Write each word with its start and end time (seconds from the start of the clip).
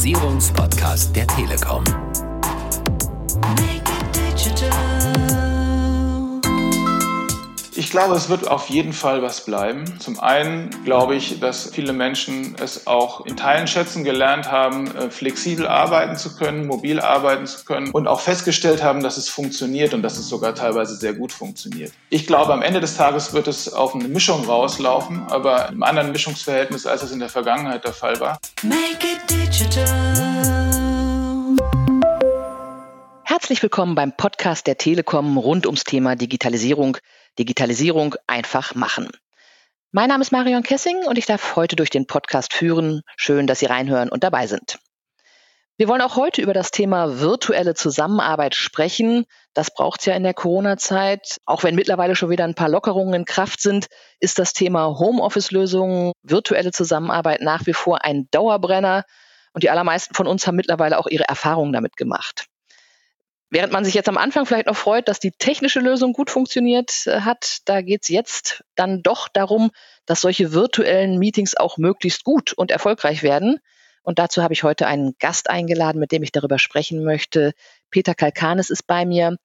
Digitalisierungspodcast 0.00 1.14
der 1.14 1.26
Telekom. 1.26 1.84
Ich 7.90 7.92
glaube, 7.92 8.14
es 8.14 8.28
wird 8.28 8.46
auf 8.46 8.70
jeden 8.70 8.92
Fall 8.92 9.20
was 9.20 9.44
bleiben. 9.44 9.98
Zum 9.98 10.20
einen 10.20 10.70
glaube 10.84 11.16
ich, 11.16 11.40
dass 11.40 11.70
viele 11.70 11.92
Menschen 11.92 12.54
es 12.62 12.86
auch 12.86 13.26
in 13.26 13.36
Teilen 13.36 13.66
schätzen 13.66 14.04
gelernt 14.04 14.48
haben, 14.48 14.94
äh, 14.94 15.10
flexibel 15.10 15.66
arbeiten 15.66 16.14
zu 16.14 16.36
können, 16.36 16.68
mobil 16.68 17.00
arbeiten 17.00 17.48
zu 17.48 17.64
können 17.64 17.90
und 17.90 18.06
auch 18.06 18.20
festgestellt 18.20 18.84
haben, 18.84 19.02
dass 19.02 19.16
es 19.16 19.28
funktioniert 19.28 19.92
und 19.92 20.02
dass 20.02 20.18
es 20.18 20.28
sogar 20.28 20.54
teilweise 20.54 20.94
sehr 20.94 21.14
gut 21.14 21.32
funktioniert. 21.32 21.90
Ich 22.10 22.28
glaube, 22.28 22.52
am 22.52 22.62
Ende 22.62 22.78
des 22.78 22.96
Tages 22.96 23.32
wird 23.32 23.48
es 23.48 23.72
auf 23.72 23.92
eine 23.92 24.06
Mischung 24.06 24.44
rauslaufen, 24.44 25.24
aber 25.28 25.70
im 25.70 25.82
anderen 25.82 26.12
Mischungsverhältnis, 26.12 26.86
als 26.86 27.02
es 27.02 27.10
in 27.10 27.18
der 27.18 27.28
Vergangenheit 27.28 27.84
der 27.84 27.92
Fall 27.92 28.20
war. 28.20 28.38
Make 28.62 28.78
it 29.02 29.28
digital. 29.28 30.30
Herzlich 33.50 33.62
willkommen 33.62 33.96
beim 33.96 34.16
Podcast 34.16 34.68
der 34.68 34.76
Telekom 34.76 35.36
rund 35.38 35.66
ums 35.66 35.82
Thema 35.82 36.14
Digitalisierung. 36.14 36.98
Digitalisierung 37.38 38.16
einfach 38.26 38.74
machen. 38.74 39.10
Mein 39.92 40.08
Name 40.08 40.22
ist 40.22 40.32
Marion 40.32 40.62
Kessing 40.62 41.04
und 41.06 41.18
ich 41.18 41.26
darf 41.26 41.56
heute 41.56 41.76
durch 41.76 41.90
den 41.90 42.06
Podcast 42.06 42.52
führen. 42.52 43.02
Schön, 43.16 43.46
dass 43.46 43.58
Sie 43.58 43.66
reinhören 43.66 44.08
und 44.08 44.22
dabei 44.22 44.46
sind. 44.46 44.78
Wir 45.80 45.88
wollen 45.88 46.02
auch 46.02 46.16
heute 46.16 46.42
über 46.42 46.52
das 46.52 46.70
Thema 46.72 47.20
virtuelle 47.20 47.74
Zusammenarbeit 47.74 48.54
sprechen. 48.54 49.24
Das 49.54 49.72
braucht 49.72 50.00
es 50.00 50.06
ja 50.06 50.14
in 50.14 50.22
der 50.22 50.34
Corona-Zeit. 50.34 51.38
Auch 51.46 51.62
wenn 51.62 51.74
mittlerweile 51.74 52.14
schon 52.14 52.28
wieder 52.28 52.44
ein 52.44 52.54
paar 52.54 52.68
Lockerungen 52.68 53.14
in 53.14 53.24
Kraft 53.24 53.62
sind, 53.62 53.86
ist 54.20 54.38
das 54.38 54.52
Thema 54.52 54.98
Homeoffice-Lösungen, 54.98 56.12
virtuelle 56.22 56.70
Zusammenarbeit 56.70 57.40
nach 57.40 57.64
wie 57.64 57.72
vor 57.72 58.04
ein 58.04 58.28
Dauerbrenner. 58.30 59.04
Und 59.54 59.62
die 59.62 59.70
allermeisten 59.70 60.14
von 60.14 60.26
uns 60.26 60.46
haben 60.46 60.56
mittlerweile 60.56 60.98
auch 60.98 61.06
ihre 61.06 61.26
Erfahrungen 61.26 61.72
damit 61.72 61.96
gemacht. 61.96 62.44
Während 63.50 63.72
man 63.72 63.84
sich 63.84 63.94
jetzt 63.94 64.08
am 64.08 64.16
Anfang 64.16 64.46
vielleicht 64.46 64.68
noch 64.68 64.76
freut, 64.76 65.08
dass 65.08 65.18
die 65.18 65.32
technische 65.32 65.80
Lösung 65.80 66.12
gut 66.12 66.30
funktioniert 66.30 67.06
äh, 67.06 67.22
hat, 67.22 67.58
da 67.64 67.82
geht 67.82 68.02
es 68.04 68.08
jetzt 68.08 68.62
dann 68.76 69.02
doch 69.02 69.28
darum, 69.28 69.70
dass 70.06 70.20
solche 70.20 70.52
virtuellen 70.52 71.18
Meetings 71.18 71.56
auch 71.56 71.76
möglichst 71.76 72.22
gut 72.22 72.52
und 72.52 72.70
erfolgreich 72.70 73.24
werden. 73.24 73.58
Und 74.02 74.20
dazu 74.20 74.42
habe 74.42 74.54
ich 74.54 74.62
heute 74.62 74.86
einen 74.86 75.14
Gast 75.18 75.50
eingeladen, 75.50 75.98
mit 75.98 76.12
dem 76.12 76.22
ich 76.22 76.32
darüber 76.32 76.58
sprechen 76.60 77.04
möchte. 77.04 77.52
Peter 77.90 78.14
Kalkanis 78.14 78.70
ist 78.70 78.86
bei 78.86 79.04
mir. 79.04 79.36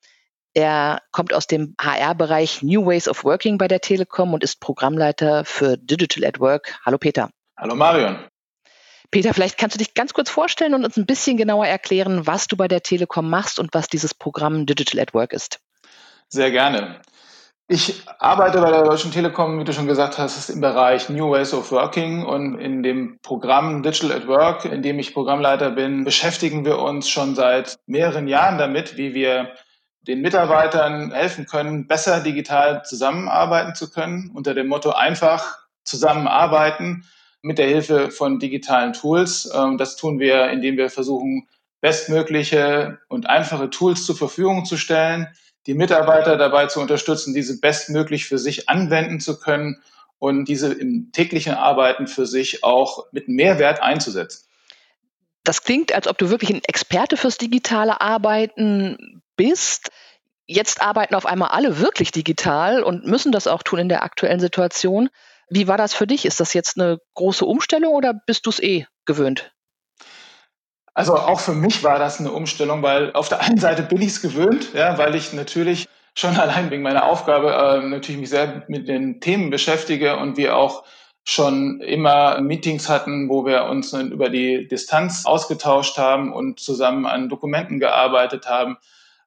Er 0.53 1.01
kommt 1.11 1.33
aus 1.33 1.47
dem 1.47 1.75
HR-Bereich 1.81 2.61
New 2.61 2.85
Ways 2.85 3.09
of 3.09 3.23
Working 3.25 3.57
bei 3.57 3.67
der 3.67 3.81
Telekom 3.81 4.33
und 4.33 4.43
ist 4.43 4.61
Programmleiter 4.61 5.43
für 5.43 5.77
Digital 5.77 6.23
at 6.23 6.39
Work. 6.39 6.79
Hallo 6.85 6.97
Peter. 6.97 7.31
Hallo 7.57 7.75
Marion. 7.75 8.19
Peter, 9.11 9.33
vielleicht 9.33 9.57
kannst 9.57 9.75
du 9.75 9.77
dich 9.77 9.93
ganz 9.93 10.13
kurz 10.13 10.29
vorstellen 10.29 10.73
und 10.73 10.85
uns 10.85 10.97
ein 10.97 11.05
bisschen 11.05 11.37
genauer 11.37 11.67
erklären, 11.67 12.27
was 12.27 12.47
du 12.47 12.57
bei 12.57 12.67
der 12.67 12.81
Telekom 12.81 13.29
machst 13.29 13.59
und 13.59 13.73
was 13.73 13.87
dieses 13.87 14.13
Programm 14.13 14.65
Digital 14.65 15.01
at 15.01 15.13
Work 15.13 15.33
ist. 15.33 15.59
Sehr 16.29 16.51
gerne. 16.51 17.01
Ich 17.67 18.03
arbeite 18.19 18.61
bei 18.61 18.69
der 18.69 18.83
Deutschen 18.83 19.11
Telekom, 19.11 19.59
wie 19.59 19.63
du 19.63 19.73
schon 19.73 19.87
gesagt 19.87 20.19
hast, 20.19 20.49
im 20.49 20.61
Bereich 20.61 21.09
New 21.09 21.31
Ways 21.31 21.51
of 21.51 21.71
Working 21.71 22.23
und 22.23 22.59
in 22.59 22.83
dem 22.83 23.17
Programm 23.23 23.81
Digital 23.81 24.11
at 24.11 24.27
Work, 24.27 24.65
in 24.65 24.83
dem 24.83 24.99
ich 24.99 25.15
Programmleiter 25.15 25.71
bin, 25.71 26.03
beschäftigen 26.03 26.63
wir 26.63 26.77
uns 26.77 27.09
schon 27.09 27.33
seit 27.33 27.79
mehreren 27.87 28.27
Jahren 28.27 28.59
damit, 28.59 28.97
wie 28.97 29.15
wir 29.15 29.53
den 30.01 30.21
Mitarbeitern 30.21 31.11
helfen 31.11 31.47
können, 31.47 31.87
besser 31.87 32.19
digital 32.19 32.83
zusammenarbeiten 32.83 33.73
zu 33.73 33.89
können, 33.89 34.29
unter 34.35 34.53
dem 34.53 34.67
Motto 34.67 34.91
einfach 34.91 35.57
zusammenarbeiten 35.83 37.05
mit 37.45 37.59
der 37.59 37.67
Hilfe 37.67 38.09
von 38.09 38.39
digitalen 38.39 38.93
Tools. 38.93 39.49
Ähm, 39.53 39.77
das 39.77 39.95
tun 39.95 40.19
wir, 40.19 40.49
indem 40.49 40.77
wir 40.77 40.89
versuchen, 40.89 41.47
bestmögliche 41.79 42.97
und 43.07 43.29
einfache 43.29 43.69
Tools 43.69 44.05
zur 44.05 44.17
Verfügung 44.17 44.65
zu 44.65 44.77
stellen, 44.77 45.27
die 45.67 45.75
Mitarbeiter 45.75 46.37
dabei 46.37 46.65
zu 46.65 46.79
unterstützen, 46.79 47.35
diese 47.35 47.59
bestmöglich 47.59 48.25
für 48.25 48.39
sich 48.39 48.67
anwenden 48.67 49.19
zu 49.19 49.39
können 49.39 49.81
und 50.17 50.45
diese 50.45 50.73
im 50.73 51.11
täglichen 51.11 51.53
Arbeiten 51.53 52.07
für 52.07 52.25
sich 52.25 52.63
auch 52.63 53.05
mit 53.11 53.27
Mehrwert 53.27 53.81
einzusetzen. 53.81 54.47
Das 55.43 55.61
klingt, 55.61 55.93
als 55.93 56.07
ob 56.07 56.17
du 56.17 56.31
wirklich 56.31 56.49
ein 56.49 56.63
Experte 56.63 57.17
fürs 57.17 57.37
digitale 57.37 58.01
Arbeiten 58.01 59.21
bist. 59.35 59.91
Jetzt 60.47 60.81
arbeiten 60.81 61.13
auf 61.13 61.27
einmal 61.27 61.49
alle 61.49 61.79
wirklich 61.79 62.11
digital 62.11 62.81
und 62.81 63.05
müssen 63.05 63.31
das 63.31 63.45
auch 63.45 63.61
tun 63.61 63.77
in 63.77 63.89
der 63.89 64.03
aktuellen 64.03 64.39
Situation. 64.39 65.09
Wie 65.49 65.67
war 65.67 65.77
das 65.77 65.93
für 65.93 66.07
dich? 66.07 66.25
Ist 66.25 66.39
das 66.39 66.53
jetzt 66.53 66.79
eine 66.79 66.99
große 67.13 67.45
Umstellung 67.45 67.93
oder 67.93 68.13
bist 68.13 68.45
du 68.45 68.49
es 68.49 68.61
eh 68.61 68.87
gewöhnt? 69.05 69.51
Also 70.93 71.15
auch 71.15 71.41
für 71.41 71.53
mich 71.53 71.83
war 71.83 71.99
das 71.99 72.19
eine 72.19 72.31
Umstellung, 72.31 72.81
weil 72.81 73.11
auf 73.13 73.27
der 73.27 73.41
einen 73.41 73.57
Seite 73.57 73.83
bin 73.83 74.01
ich 74.01 74.07
es 74.09 74.21
gewöhnt, 74.21 74.73
ja, 74.73 74.97
weil 74.97 75.13
ich 75.15 75.33
natürlich 75.33 75.87
schon 76.15 76.35
allein 76.39 76.71
wegen 76.71 76.83
meiner 76.83 77.05
Aufgabe 77.05 77.51
äh, 77.53 77.85
natürlich 77.85 78.19
mich 78.19 78.29
sehr 78.29 78.63
mit 78.67 78.87
den 78.87 79.19
Themen 79.19 79.49
beschäftige 79.49 80.17
und 80.17 80.37
wir 80.37 80.55
auch 80.55 80.83
schon 81.27 81.81
immer 81.81 82.39
Meetings 82.39 82.87
hatten, 82.87 83.29
wo 83.29 83.45
wir 83.45 83.65
uns 83.65 83.93
über 83.93 84.29
die 84.29 84.67
Distanz 84.67 85.25
ausgetauscht 85.25 85.97
haben 85.97 86.31
und 86.31 86.59
zusammen 86.59 87.05
an 87.05 87.29
Dokumenten 87.29 87.79
gearbeitet 87.79 88.47
haben. 88.47 88.77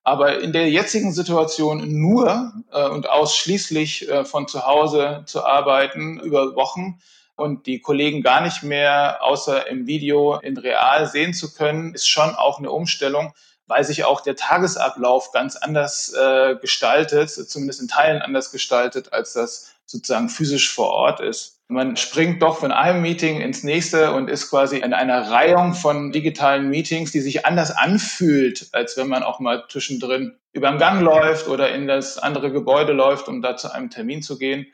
Aber 0.09 0.41
in 0.41 0.55
der 0.55 0.71
jetzigen 0.71 1.13
Situation 1.13 2.01
nur 2.01 2.51
äh, 2.73 2.89
und 2.89 3.11
ausschließlich 3.11 4.09
äh, 4.09 4.25
von 4.25 4.49
zu 4.49 4.65
Hause 4.65 5.25
zu 5.27 5.45
arbeiten 5.45 6.19
über 6.19 6.57
Wochen 6.57 6.99
und 7.37 7.67
die 7.67 7.81
Kollegen 7.81 8.23
gar 8.23 8.41
nicht 8.41 8.63
mehr 8.63 9.19
außer 9.23 9.69
im 9.69 9.87
Video 9.87 10.37
in 10.39 10.57
real 10.57 11.07
sehen 11.07 11.35
zu 11.35 11.53
können, 11.53 11.93
ist 11.93 12.09
schon 12.09 12.35
auch 12.35 12.59
eine 12.59 12.71
Umstellung, 12.71 13.35
weil 13.67 13.85
sich 13.85 14.05
auch 14.05 14.23
der 14.23 14.35
Tagesablauf 14.35 15.31
ganz 15.33 15.57
anders 15.57 16.15
äh, 16.15 16.57
gestaltet, 16.57 17.29
zumindest 17.29 17.83
in 17.83 17.89
Teilen 17.89 18.23
anders 18.23 18.51
gestaltet, 18.51 19.13
als 19.13 19.35
das 19.35 19.75
sozusagen 19.85 20.31
physisch 20.31 20.73
vor 20.73 20.89
Ort 20.89 21.21
ist. 21.21 21.58
Man 21.71 21.99
springt 21.99 22.41
doch 22.41 22.59
von 22.61 22.73
einem 22.73 23.03
Meeting 23.03 23.43
ins 23.43 23.63
nächste 23.63 24.13
und 24.15 24.31
ist 24.31 24.49
quasi 24.49 24.79
in 24.79 24.95
einer 24.95 25.31
Reihung 25.31 25.75
von 25.75 26.13
digitalen 26.13 26.71
Meetings, 26.71 27.13
die 27.13 27.21
sich 27.21 27.45
anders 27.45 27.71
anfühlt, 27.71 28.69
als 28.73 28.97
wenn 28.97 29.09
man 29.09 29.23
auch 29.23 29.39
mal 29.39 29.65
zwischendrin 29.69 30.39
über 30.55 30.71
den 30.71 30.79
Gang 30.79 31.03
läuft 31.03 31.47
oder 31.47 31.71
in 31.75 31.87
das 31.87 32.17
andere 32.17 32.51
Gebäude 32.51 32.95
läuft, 32.95 33.29
um 33.29 33.43
da 33.43 33.57
zu 33.57 33.71
einem 33.71 33.91
Termin 33.91 34.23
zu 34.23 34.39
gehen. 34.39 34.67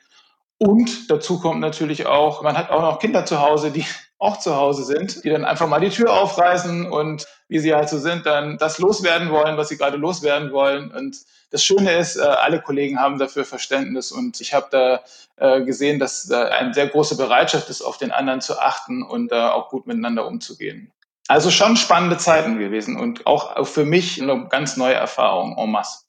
Und 0.58 1.10
dazu 1.10 1.40
kommt 1.40 1.60
natürlich 1.60 2.06
auch, 2.06 2.42
man 2.42 2.56
hat 2.56 2.70
auch 2.70 2.82
noch 2.82 3.00
Kinder 3.00 3.26
zu 3.26 3.40
Hause, 3.40 3.72
die 3.72 3.84
auch 4.18 4.38
zu 4.38 4.54
Hause 4.54 4.84
sind, 4.84 5.24
die 5.24 5.30
dann 5.30 5.44
einfach 5.44 5.66
mal 5.66 5.80
die 5.80 5.90
Tür 5.90 6.12
aufreißen 6.12 6.86
und 6.86 7.26
wie 7.48 7.58
sie 7.58 7.74
halt 7.74 7.88
so 7.88 7.98
sind, 7.98 8.24
dann 8.24 8.56
das 8.56 8.78
loswerden 8.78 9.30
wollen, 9.30 9.56
was 9.56 9.68
sie 9.68 9.76
gerade 9.76 9.96
loswerden 9.96 10.52
wollen. 10.52 10.92
Und 10.92 11.16
das 11.54 11.62
Schöne 11.62 11.96
ist, 11.96 12.16
äh, 12.16 12.22
alle 12.22 12.60
Kollegen 12.60 12.98
haben 12.98 13.16
dafür 13.16 13.44
Verständnis 13.44 14.10
und 14.10 14.40
ich 14.40 14.52
habe 14.54 14.66
da 14.72 15.04
äh, 15.36 15.64
gesehen, 15.64 16.00
dass 16.00 16.26
da 16.26 16.46
eine 16.46 16.74
sehr 16.74 16.88
große 16.88 17.16
Bereitschaft 17.16 17.70
ist, 17.70 17.80
auf 17.80 17.96
den 17.96 18.10
anderen 18.10 18.40
zu 18.40 18.58
achten 18.58 19.04
und 19.04 19.28
da 19.30 19.52
auch 19.52 19.68
gut 19.68 19.86
miteinander 19.86 20.26
umzugehen. 20.26 20.90
Also 21.28 21.52
schon 21.52 21.76
spannende 21.76 22.18
Zeiten 22.18 22.58
gewesen 22.58 22.98
und 22.98 23.28
auch 23.28 23.64
für 23.68 23.84
mich 23.84 24.20
eine 24.20 24.48
ganz 24.48 24.76
neue 24.76 24.94
Erfahrung 24.94 25.56
en 25.56 25.70
masse. 25.70 26.00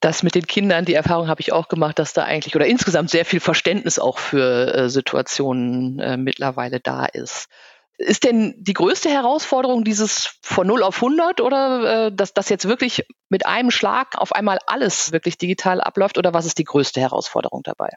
Das 0.00 0.22
mit 0.22 0.34
den 0.34 0.46
Kindern, 0.46 0.86
die 0.86 0.94
Erfahrung 0.94 1.28
habe 1.28 1.42
ich 1.42 1.52
auch 1.52 1.68
gemacht, 1.68 1.98
dass 1.98 2.14
da 2.14 2.24
eigentlich 2.24 2.56
oder 2.56 2.66
insgesamt 2.66 3.10
sehr 3.10 3.26
viel 3.26 3.38
Verständnis 3.38 3.98
auch 3.98 4.18
für 4.18 4.74
äh, 4.74 4.88
Situationen 4.88 6.24
mittlerweile 6.24 6.80
da 6.80 7.04
ist. 7.04 7.48
Ist 7.98 8.24
denn 8.24 8.54
die 8.58 8.72
größte 8.72 9.10
Herausforderung 9.10 9.84
dieses 9.84 10.38
von 10.42 10.66
0 10.66 10.82
auf 10.82 10.96
100 10.96 11.40
oder 11.40 12.06
äh, 12.06 12.12
dass 12.14 12.34
das 12.34 12.48
jetzt 12.48 12.66
wirklich 12.66 13.06
mit 13.28 13.46
einem 13.46 13.70
Schlag 13.70 14.16
auf 14.16 14.32
einmal 14.32 14.58
alles 14.66 15.12
wirklich 15.12 15.38
digital 15.38 15.80
abläuft 15.80 16.18
oder 16.18 16.34
was 16.34 16.46
ist 16.46 16.58
die 16.58 16.64
größte 16.64 17.00
Herausforderung 17.00 17.62
dabei? 17.62 17.90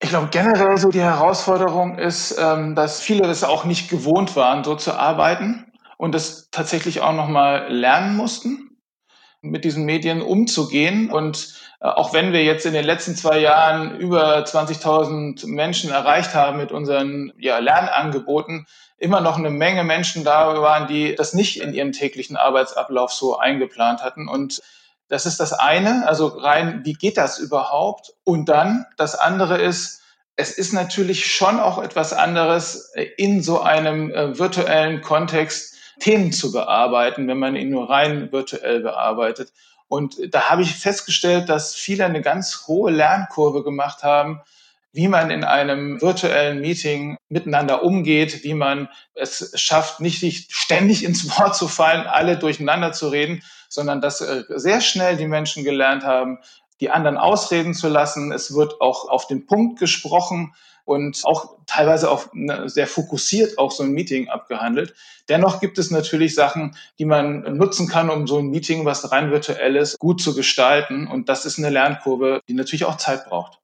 Ich 0.00 0.10
glaube 0.10 0.28
generell 0.30 0.78
so 0.78 0.90
die 0.90 1.00
Herausforderung 1.00 1.98
ist, 1.98 2.36
ähm, 2.38 2.74
dass 2.74 3.00
viele 3.00 3.26
das 3.26 3.44
auch 3.44 3.64
nicht 3.64 3.90
gewohnt 3.90 4.36
waren, 4.36 4.64
so 4.64 4.74
zu 4.74 4.94
arbeiten 4.94 5.72
und 5.96 6.14
das 6.14 6.50
tatsächlich 6.50 7.00
auch 7.00 7.12
nochmal 7.12 7.70
lernen 7.70 8.16
mussten 8.16 8.68
mit 9.40 9.64
diesen 9.64 9.84
Medien 9.84 10.22
umzugehen. 10.22 11.10
Und 11.10 11.67
auch 11.80 12.12
wenn 12.12 12.32
wir 12.32 12.42
jetzt 12.42 12.66
in 12.66 12.72
den 12.72 12.84
letzten 12.84 13.14
zwei 13.14 13.38
Jahren 13.38 13.98
über 13.98 14.38
20.000 14.38 15.46
Menschen 15.46 15.90
erreicht 15.90 16.34
haben 16.34 16.56
mit 16.56 16.72
unseren 16.72 17.32
ja, 17.38 17.58
Lernangeboten, 17.58 18.66
immer 18.98 19.20
noch 19.20 19.36
eine 19.36 19.50
Menge 19.50 19.84
Menschen 19.84 20.24
da 20.24 20.60
waren, 20.60 20.88
die 20.88 21.14
das 21.14 21.34
nicht 21.34 21.60
in 21.60 21.72
ihrem 21.72 21.92
täglichen 21.92 22.36
Arbeitsablauf 22.36 23.12
so 23.12 23.38
eingeplant 23.38 24.02
hatten. 24.02 24.28
Und 24.28 24.60
das 25.08 25.24
ist 25.24 25.38
das 25.38 25.52
eine, 25.52 26.06
also 26.06 26.26
rein, 26.26 26.80
wie 26.84 26.94
geht 26.94 27.16
das 27.16 27.38
überhaupt? 27.38 28.12
Und 28.24 28.48
dann 28.48 28.86
das 28.96 29.14
andere 29.14 29.58
ist, 29.58 30.02
es 30.36 30.50
ist 30.52 30.72
natürlich 30.72 31.26
schon 31.32 31.58
auch 31.60 31.82
etwas 31.82 32.12
anderes 32.12 32.92
äh, 32.94 33.06
in 33.16 33.42
so 33.42 33.60
einem 33.60 34.10
äh, 34.10 34.38
virtuellen 34.38 35.00
Kontext 35.00 35.76
Themen 36.00 36.32
zu 36.32 36.52
bearbeiten, 36.52 37.26
wenn 37.26 37.38
man 37.38 37.56
ihn 37.56 37.70
nur 37.70 37.90
rein 37.90 38.30
virtuell 38.30 38.80
bearbeitet. 38.80 39.52
Und 39.88 40.34
da 40.34 40.50
habe 40.50 40.62
ich 40.62 40.76
festgestellt, 40.76 41.48
dass 41.48 41.74
viele 41.74 42.04
eine 42.04 42.20
ganz 42.20 42.64
hohe 42.66 42.90
Lernkurve 42.90 43.64
gemacht 43.64 44.02
haben, 44.02 44.42
wie 44.92 45.08
man 45.08 45.30
in 45.30 45.44
einem 45.44 46.00
virtuellen 46.00 46.60
Meeting 46.60 47.16
miteinander 47.28 47.82
umgeht, 47.82 48.42
wie 48.44 48.54
man 48.54 48.88
es 49.14 49.52
schafft, 49.54 50.00
nicht 50.00 50.52
ständig 50.52 51.04
ins 51.04 51.38
Wort 51.38 51.56
zu 51.56 51.68
fallen, 51.68 52.06
alle 52.06 52.38
durcheinander 52.38 52.92
zu 52.92 53.08
reden, 53.08 53.42
sondern 53.68 54.00
dass 54.00 54.20
äh, 54.20 54.44
sehr 54.48 54.80
schnell 54.80 55.16
die 55.16 55.26
Menschen 55.26 55.64
gelernt 55.64 56.04
haben, 56.04 56.38
die 56.80 56.90
anderen 56.90 57.16
ausreden 57.16 57.74
zu 57.74 57.88
lassen. 57.88 58.32
Es 58.32 58.54
wird 58.54 58.80
auch 58.80 59.08
auf 59.08 59.26
den 59.26 59.46
Punkt 59.46 59.78
gesprochen 59.78 60.54
und 60.88 61.20
auch 61.24 61.58
teilweise 61.66 62.10
auch 62.10 62.28
ne, 62.32 62.68
sehr 62.68 62.86
fokussiert 62.86 63.58
auch 63.58 63.70
so 63.70 63.82
ein 63.82 63.92
Meeting 63.92 64.28
abgehandelt. 64.28 64.94
Dennoch 65.28 65.60
gibt 65.60 65.76
es 65.78 65.90
natürlich 65.90 66.34
Sachen, 66.34 66.76
die 66.98 67.04
man 67.04 67.42
nutzen 67.56 67.88
kann, 67.88 68.08
um 68.08 68.26
so 68.26 68.38
ein 68.38 68.48
Meeting, 68.48 68.86
was 68.86 69.12
rein 69.12 69.30
virtuell 69.30 69.76
ist, 69.76 69.98
gut 69.98 70.22
zu 70.22 70.34
gestalten. 70.34 71.06
Und 71.06 71.28
das 71.28 71.44
ist 71.44 71.58
eine 71.58 71.68
Lernkurve, 71.68 72.40
die 72.48 72.54
natürlich 72.54 72.86
auch 72.86 72.96
Zeit 72.96 73.26
braucht. 73.26 73.58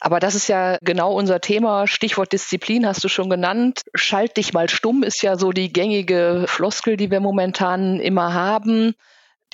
Aber 0.00 0.18
das 0.18 0.34
ist 0.34 0.48
ja 0.48 0.76
genau 0.82 1.14
unser 1.14 1.40
Thema. 1.40 1.86
Stichwort 1.86 2.32
Disziplin 2.32 2.84
hast 2.86 3.04
du 3.04 3.08
schon 3.08 3.30
genannt. 3.30 3.82
Schalt 3.94 4.36
dich 4.36 4.52
mal 4.52 4.68
stumm 4.68 5.04
ist 5.04 5.22
ja 5.22 5.38
so 5.38 5.52
die 5.52 5.72
gängige 5.72 6.46
Floskel, 6.48 6.96
die 6.96 7.10
wir 7.12 7.20
momentan 7.20 8.00
immer 8.00 8.34
haben. 8.34 8.94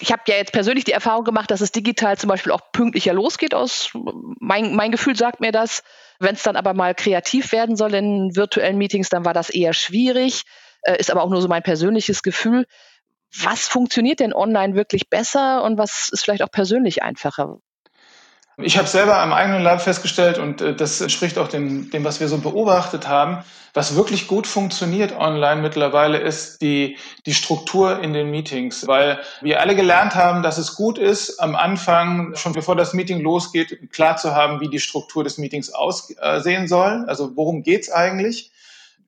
Ich 0.00 0.12
habe 0.12 0.22
ja 0.26 0.36
jetzt 0.36 0.52
persönlich 0.52 0.84
die 0.84 0.92
Erfahrung 0.92 1.24
gemacht, 1.24 1.50
dass 1.50 1.60
es 1.60 1.72
digital 1.72 2.16
zum 2.16 2.28
Beispiel 2.28 2.52
auch 2.52 2.72
pünktlicher 2.72 3.12
losgeht. 3.12 3.54
Aus 3.54 3.90
mein, 4.40 4.74
mein 4.74 4.90
Gefühl 4.90 5.14
sagt 5.14 5.40
mir 5.40 5.52
das. 5.52 5.82
Wenn 6.18 6.34
es 6.34 6.42
dann 6.42 6.56
aber 6.56 6.74
mal 6.74 6.94
kreativ 6.94 7.52
werden 7.52 7.76
soll 7.76 7.94
in 7.94 8.34
virtuellen 8.34 8.78
Meetings, 8.78 9.10
dann 9.10 9.24
war 9.24 9.34
das 9.34 9.50
eher 9.50 9.72
schwierig. 9.74 10.44
Äh, 10.82 10.98
ist 10.98 11.10
aber 11.10 11.22
auch 11.22 11.30
nur 11.30 11.42
so 11.42 11.48
mein 11.48 11.62
persönliches 11.62 12.22
Gefühl. 12.22 12.66
Was 13.38 13.68
funktioniert 13.68 14.20
denn 14.20 14.32
online 14.32 14.74
wirklich 14.74 15.08
besser 15.08 15.62
und 15.62 15.78
was 15.78 16.08
ist 16.10 16.24
vielleicht 16.24 16.42
auch 16.42 16.50
persönlich 16.50 17.02
einfacher? 17.02 17.58
Ich 18.62 18.76
habe 18.76 18.88
selber 18.88 19.18
am 19.18 19.32
eigenen 19.32 19.62
Leib 19.62 19.80
festgestellt, 19.80 20.38
und 20.38 20.60
äh, 20.60 20.74
das 20.74 21.00
entspricht 21.00 21.38
auch 21.38 21.48
dem, 21.48 21.90
dem, 21.90 22.04
was 22.04 22.20
wir 22.20 22.28
so 22.28 22.38
beobachtet 22.38 23.08
haben, 23.08 23.44
was 23.72 23.94
wirklich 23.94 24.26
gut 24.26 24.46
funktioniert 24.46 25.16
online 25.16 25.62
mittlerweile 25.62 26.18
ist 26.18 26.60
die, 26.60 26.96
die 27.24 27.34
Struktur 27.34 28.00
in 28.00 28.12
den 28.12 28.30
Meetings, 28.30 28.86
weil 28.86 29.20
wir 29.42 29.60
alle 29.60 29.76
gelernt 29.76 30.14
haben, 30.14 30.42
dass 30.42 30.58
es 30.58 30.74
gut 30.74 30.98
ist, 30.98 31.38
am 31.38 31.54
Anfang, 31.54 32.34
schon 32.34 32.52
bevor 32.52 32.74
das 32.74 32.94
Meeting 32.94 33.20
losgeht, 33.20 33.92
klar 33.92 34.16
zu 34.16 34.34
haben, 34.34 34.60
wie 34.60 34.68
die 34.68 34.80
Struktur 34.80 35.22
des 35.22 35.38
Meetings 35.38 35.72
aussehen 35.72 36.66
soll. 36.66 37.04
Also 37.06 37.36
worum 37.36 37.62
geht's 37.62 37.90
eigentlich? 37.90 38.50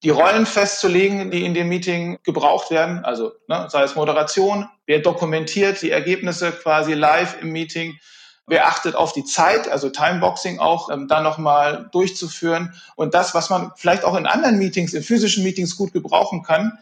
Die 0.04 0.10
Rollen 0.10 0.46
festzulegen, 0.46 1.30
die 1.30 1.44
in 1.44 1.54
dem 1.54 1.68
Meeting 1.68 2.18
gebraucht 2.24 2.70
werden, 2.70 3.04
also 3.04 3.32
ne, 3.48 3.66
sei 3.68 3.82
es 3.82 3.94
Moderation, 3.94 4.68
wer 4.86 5.00
dokumentiert 5.00 5.80
die 5.82 5.90
Ergebnisse 5.90 6.52
quasi 6.52 6.94
live 6.94 7.36
im 7.40 7.50
Meeting, 7.50 7.98
Wer 8.46 8.66
achtet 8.66 8.96
auf 8.96 9.12
die 9.12 9.24
Zeit, 9.24 9.68
also 9.68 9.88
Timeboxing 9.88 10.58
auch, 10.58 10.90
ähm, 10.90 11.06
dann 11.08 11.22
nochmal 11.22 11.88
durchzuführen. 11.92 12.74
Und 12.96 13.14
das, 13.14 13.34
was 13.34 13.50
man 13.50 13.72
vielleicht 13.76 14.04
auch 14.04 14.16
in 14.16 14.26
anderen 14.26 14.58
Meetings, 14.58 14.94
in 14.94 15.02
physischen 15.02 15.44
Meetings 15.44 15.76
gut 15.76 15.92
gebrauchen 15.92 16.42
kann, 16.42 16.78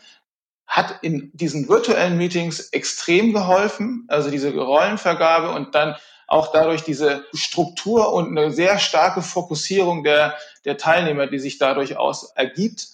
hat 0.66 1.00
in 1.02 1.30
diesen 1.34 1.68
virtuellen 1.68 2.16
Meetings 2.16 2.60
extrem 2.70 3.32
geholfen. 3.32 4.04
Also 4.08 4.30
diese 4.30 4.54
Rollenvergabe 4.54 5.50
und 5.50 5.74
dann 5.74 5.96
auch 6.28 6.52
dadurch 6.52 6.82
diese 6.82 7.24
Struktur 7.34 8.12
und 8.12 8.38
eine 8.38 8.52
sehr 8.52 8.78
starke 8.78 9.20
Fokussierung 9.20 10.04
der, 10.04 10.36
der 10.64 10.78
Teilnehmer, 10.78 11.26
die 11.26 11.40
sich 11.40 11.58
dadurch 11.58 11.96
aus 11.96 12.30
ergibt. 12.36 12.86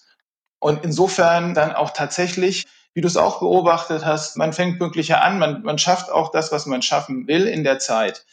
Und 0.58 0.84
insofern 0.84 1.52
dann 1.52 1.74
auch 1.74 1.90
tatsächlich, 1.90 2.64
wie 2.94 3.02
du 3.02 3.06
es 3.06 3.18
auch 3.18 3.40
beobachtet 3.40 4.06
hast, 4.06 4.38
man 4.38 4.54
fängt 4.54 4.78
pünktlicher 4.78 5.22
an, 5.22 5.38
man, 5.38 5.62
man 5.62 5.76
schafft 5.76 6.10
auch 6.10 6.30
das, 6.30 6.50
was 6.50 6.64
man 6.64 6.80
schaffen 6.80 7.28
will 7.28 7.46
in 7.46 7.62
der 7.62 7.78
Zeit. 7.78 8.24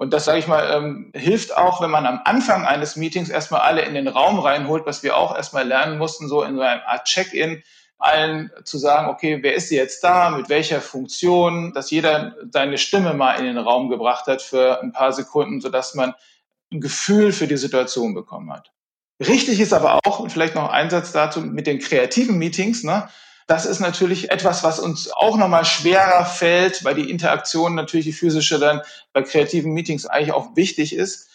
Und 0.00 0.14
das, 0.14 0.24
sage 0.24 0.38
ich 0.38 0.46
mal, 0.46 0.66
ähm, 0.74 1.12
hilft 1.14 1.54
auch, 1.54 1.82
wenn 1.82 1.90
man 1.90 2.06
am 2.06 2.22
Anfang 2.24 2.64
eines 2.64 2.96
Meetings 2.96 3.28
erstmal 3.28 3.60
alle 3.60 3.82
in 3.82 3.92
den 3.92 4.08
Raum 4.08 4.38
reinholt, 4.38 4.86
was 4.86 5.02
wir 5.02 5.14
auch 5.14 5.36
erstmal 5.36 5.68
lernen 5.68 5.98
mussten, 5.98 6.26
so 6.26 6.42
in 6.42 6.56
so 6.56 6.62
einer 6.62 6.88
Art 6.88 7.04
Check-in, 7.04 7.62
allen 7.98 8.50
zu 8.64 8.78
sagen, 8.78 9.10
okay, 9.10 9.40
wer 9.42 9.52
ist 9.52 9.70
jetzt 9.70 10.02
da, 10.02 10.30
mit 10.30 10.48
welcher 10.48 10.80
Funktion, 10.80 11.74
dass 11.74 11.90
jeder 11.90 12.34
seine 12.50 12.78
Stimme 12.78 13.12
mal 13.12 13.34
in 13.34 13.44
den 13.44 13.58
Raum 13.58 13.90
gebracht 13.90 14.26
hat 14.26 14.40
für 14.40 14.80
ein 14.80 14.92
paar 14.92 15.12
Sekunden, 15.12 15.60
sodass 15.60 15.94
man 15.94 16.14
ein 16.72 16.80
Gefühl 16.80 17.30
für 17.30 17.46
die 17.46 17.58
Situation 17.58 18.14
bekommen 18.14 18.50
hat. 18.50 18.72
Richtig 19.20 19.60
ist 19.60 19.74
aber 19.74 20.00
auch, 20.06 20.18
und 20.18 20.32
vielleicht 20.32 20.54
noch 20.54 20.70
ein 20.70 20.88
Satz 20.88 21.12
dazu, 21.12 21.42
mit 21.42 21.66
den 21.66 21.78
kreativen 21.78 22.38
Meetings, 22.38 22.84
ne, 22.84 23.10
das 23.50 23.66
ist 23.66 23.80
natürlich 23.80 24.30
etwas, 24.30 24.62
was 24.62 24.78
uns 24.78 25.10
auch 25.10 25.36
nochmal 25.36 25.64
schwerer 25.64 26.24
fällt, 26.24 26.84
weil 26.84 26.94
die 26.94 27.10
Interaktion 27.10 27.74
natürlich 27.74 28.06
die 28.06 28.12
physische 28.12 28.60
dann 28.60 28.80
bei 29.12 29.22
kreativen 29.22 29.72
Meetings 29.72 30.06
eigentlich 30.06 30.32
auch 30.32 30.54
wichtig 30.54 30.94
ist. 30.94 31.28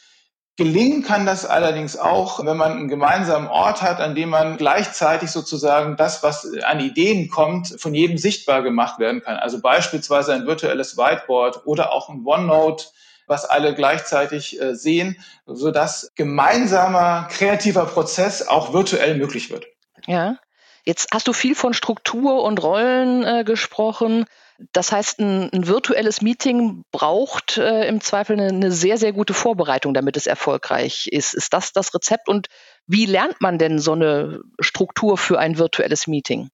Gelingen 0.56 1.04
kann 1.04 1.26
das 1.26 1.46
allerdings 1.46 1.98
auch, 1.98 2.46
wenn 2.46 2.56
man 2.56 2.72
einen 2.72 2.88
gemeinsamen 2.88 3.50
Ort 3.50 3.82
hat, 3.82 4.00
an 4.00 4.16
dem 4.16 4.30
man 4.30 4.56
gleichzeitig 4.56 5.30
sozusagen 5.30 5.98
das, 5.98 6.24
was 6.24 6.48
an 6.64 6.80
Ideen 6.80 7.28
kommt, 7.28 7.76
von 7.82 7.94
jedem 7.94 8.18
sichtbar 8.18 8.64
gemacht 8.64 8.98
werden 8.98 9.20
kann. 9.22 9.36
Also 9.36 9.60
beispielsweise 9.60 10.34
ein 10.34 10.48
virtuelles 10.48 10.96
Whiteboard 10.96 11.66
oder 11.66 11.92
auch 11.92 12.08
ein 12.08 12.22
OneNote, 12.24 12.86
was 13.28 13.44
alle 13.44 13.76
gleichzeitig 13.76 14.62
äh, 14.62 14.74
sehen, 14.74 15.18
sodass 15.46 16.14
gemeinsamer 16.16 17.28
kreativer 17.30 17.86
Prozess 17.86 18.48
auch 18.48 18.72
virtuell 18.72 19.18
möglich 19.18 19.52
wird. 19.52 19.66
Ja, 20.08 20.38
Jetzt 20.86 21.10
hast 21.12 21.28
du 21.28 21.34
viel 21.34 21.56
von 21.56 21.74
Struktur 21.74 22.44
und 22.44 22.62
Rollen 22.62 23.24
äh, 23.24 23.44
gesprochen. 23.44 24.26
Das 24.72 24.92
heißt, 24.92 25.20
ein, 25.20 25.50
ein, 25.52 25.68
virtuelles 25.68 26.22
Meeting 26.22 26.84
braucht 26.92 27.58
äh, 27.58 27.88
im 27.88 28.00
Zweifel 28.02 28.40
eine, 28.40 28.50
eine, 28.50 28.72
sehr, 28.72 28.98
sehr 28.98 29.12
gute 29.12 29.34
Vorbereitung, 29.34 29.94
damit 29.94 30.16
es 30.16 30.28
erfolgreich 30.28 31.08
ist. 31.08 31.34
Ist 31.34 31.54
das 31.54 31.74
das 31.74 31.94
Rezept? 31.94 32.30
Und 32.30 32.48
wie 32.88 33.06
lernt 33.06 33.42
man 33.42 33.58
denn 33.58 33.80
so 33.80 33.94
eine 33.94 34.42
Struktur 34.60 35.18
für 35.18 35.40
ein 35.40 35.58
virtuelles 35.58 36.08
Meeting? 36.08 36.50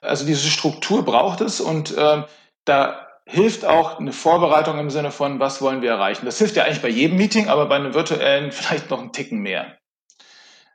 Also 0.00 0.26
diese 0.26 0.48
Struktur 0.48 1.04
braucht 1.04 1.40
es 1.40 1.60
und 1.60 1.96
äh, 1.96 2.22
da 2.64 3.08
hilft 3.24 3.64
auch 3.64 3.98
eine 3.98 4.12
Vorbereitung 4.12 4.78
im 4.78 4.90
Sinne 4.90 5.10
von, 5.10 5.40
was 5.40 5.62
wollen 5.62 5.80
wir 5.80 5.90
erreichen. 5.90 6.26
Das 6.26 6.38
hilft 6.38 6.56
ja 6.56 6.64
eigentlich 6.64 6.82
bei 6.82 6.88
jedem 6.88 7.16
Meeting, 7.16 7.48
aber 7.48 7.66
bei 7.66 7.76
einem 7.76 7.94
virtuellen 7.94 8.52
vielleicht 8.52 8.90
noch 8.90 9.00
einen 9.00 9.12
Ticken 9.12 9.38
mehr. 9.38 9.78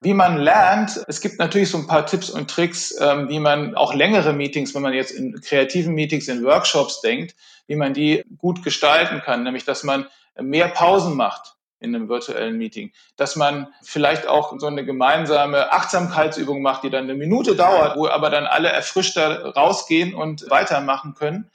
Wie 0.01 0.13
man 0.13 0.37
lernt, 0.37 1.03
es 1.07 1.21
gibt 1.21 1.39
natürlich 1.39 1.69
so 1.69 1.77
ein 1.77 1.87
paar 1.87 2.05
Tipps 2.05 2.29
und 2.29 2.49
Tricks, 2.49 2.95
ähm, 2.99 3.29
wie 3.29 3.39
man 3.39 3.75
auch 3.75 3.93
längere 3.93 4.33
Meetings, 4.33 4.75
wenn 4.75 4.83
man 4.83 4.93
jetzt 4.93 5.11
in 5.11 5.39
kreativen 5.41 5.95
Meetings, 5.95 6.27
in 6.27 6.43
Workshops 6.43 7.01
denkt, 7.01 7.35
wie 7.65 7.75
man 7.75 7.93
die 7.93 8.23
gut 8.37 8.63
gestalten 8.63 9.21
kann, 9.21 9.43
nämlich 9.43 9.65
dass 9.65 9.83
man 9.83 10.05
mehr 10.39 10.67
Pausen 10.67 11.15
macht 11.15 11.55
in 11.79 11.95
einem 11.95 12.09
virtuellen 12.09 12.57
Meeting, 12.57 12.91
dass 13.17 13.35
man 13.35 13.67
vielleicht 13.83 14.27
auch 14.27 14.59
so 14.59 14.67
eine 14.67 14.85
gemeinsame 14.85 15.71
Achtsamkeitsübung 15.71 16.61
macht, 16.61 16.83
die 16.83 16.89
dann 16.89 17.03
eine 17.03 17.15
Minute 17.15 17.55
dauert, 17.55 17.97
wo 17.97 18.07
aber 18.07 18.29
dann 18.29 18.45
alle 18.45 18.69
erfrischter 18.69 19.53
rausgehen 19.53 20.15
und 20.15 20.49
weitermachen 20.49 21.13
können. 21.13 21.51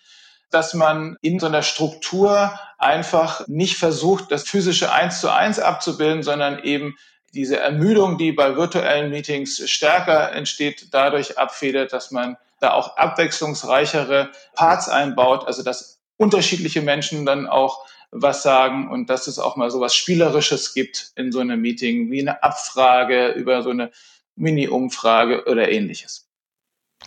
Dass 0.50 0.74
man 0.74 1.16
in 1.22 1.40
so 1.40 1.46
einer 1.46 1.62
Struktur 1.62 2.58
einfach 2.78 3.46
nicht 3.48 3.78
versucht, 3.78 4.30
das 4.30 4.44
physische 4.44 4.92
eins 4.92 5.20
zu 5.20 5.32
eins 5.32 5.58
abzubilden, 5.58 6.22
sondern 6.22 6.62
eben 6.62 6.94
diese 7.34 7.58
Ermüdung, 7.58 8.18
die 8.18 8.32
bei 8.32 8.56
virtuellen 8.56 9.10
Meetings 9.10 9.68
stärker 9.70 10.32
entsteht, 10.32 10.88
dadurch 10.92 11.38
abfedert, 11.38 11.92
dass 11.92 12.10
man 12.10 12.36
da 12.60 12.72
auch 12.72 12.96
abwechslungsreichere 12.96 14.30
Parts 14.54 14.88
einbaut, 14.88 15.46
also 15.46 15.62
dass 15.62 16.00
unterschiedliche 16.16 16.82
Menschen 16.82 17.26
dann 17.26 17.48
auch 17.48 17.84
was 18.10 18.42
sagen 18.42 18.90
und 18.90 19.08
dass 19.08 19.26
es 19.26 19.38
auch 19.38 19.56
mal 19.56 19.70
so 19.70 19.80
was 19.80 19.94
Spielerisches 19.94 20.74
gibt 20.74 21.12
in 21.16 21.32
so 21.32 21.40
einem 21.40 21.60
Meeting, 21.60 22.10
wie 22.10 22.20
eine 22.20 22.42
Abfrage 22.42 23.30
über 23.30 23.62
so 23.62 23.70
eine 23.70 23.90
Mini-Umfrage 24.36 25.46
oder 25.46 25.70
ähnliches. 25.70 26.28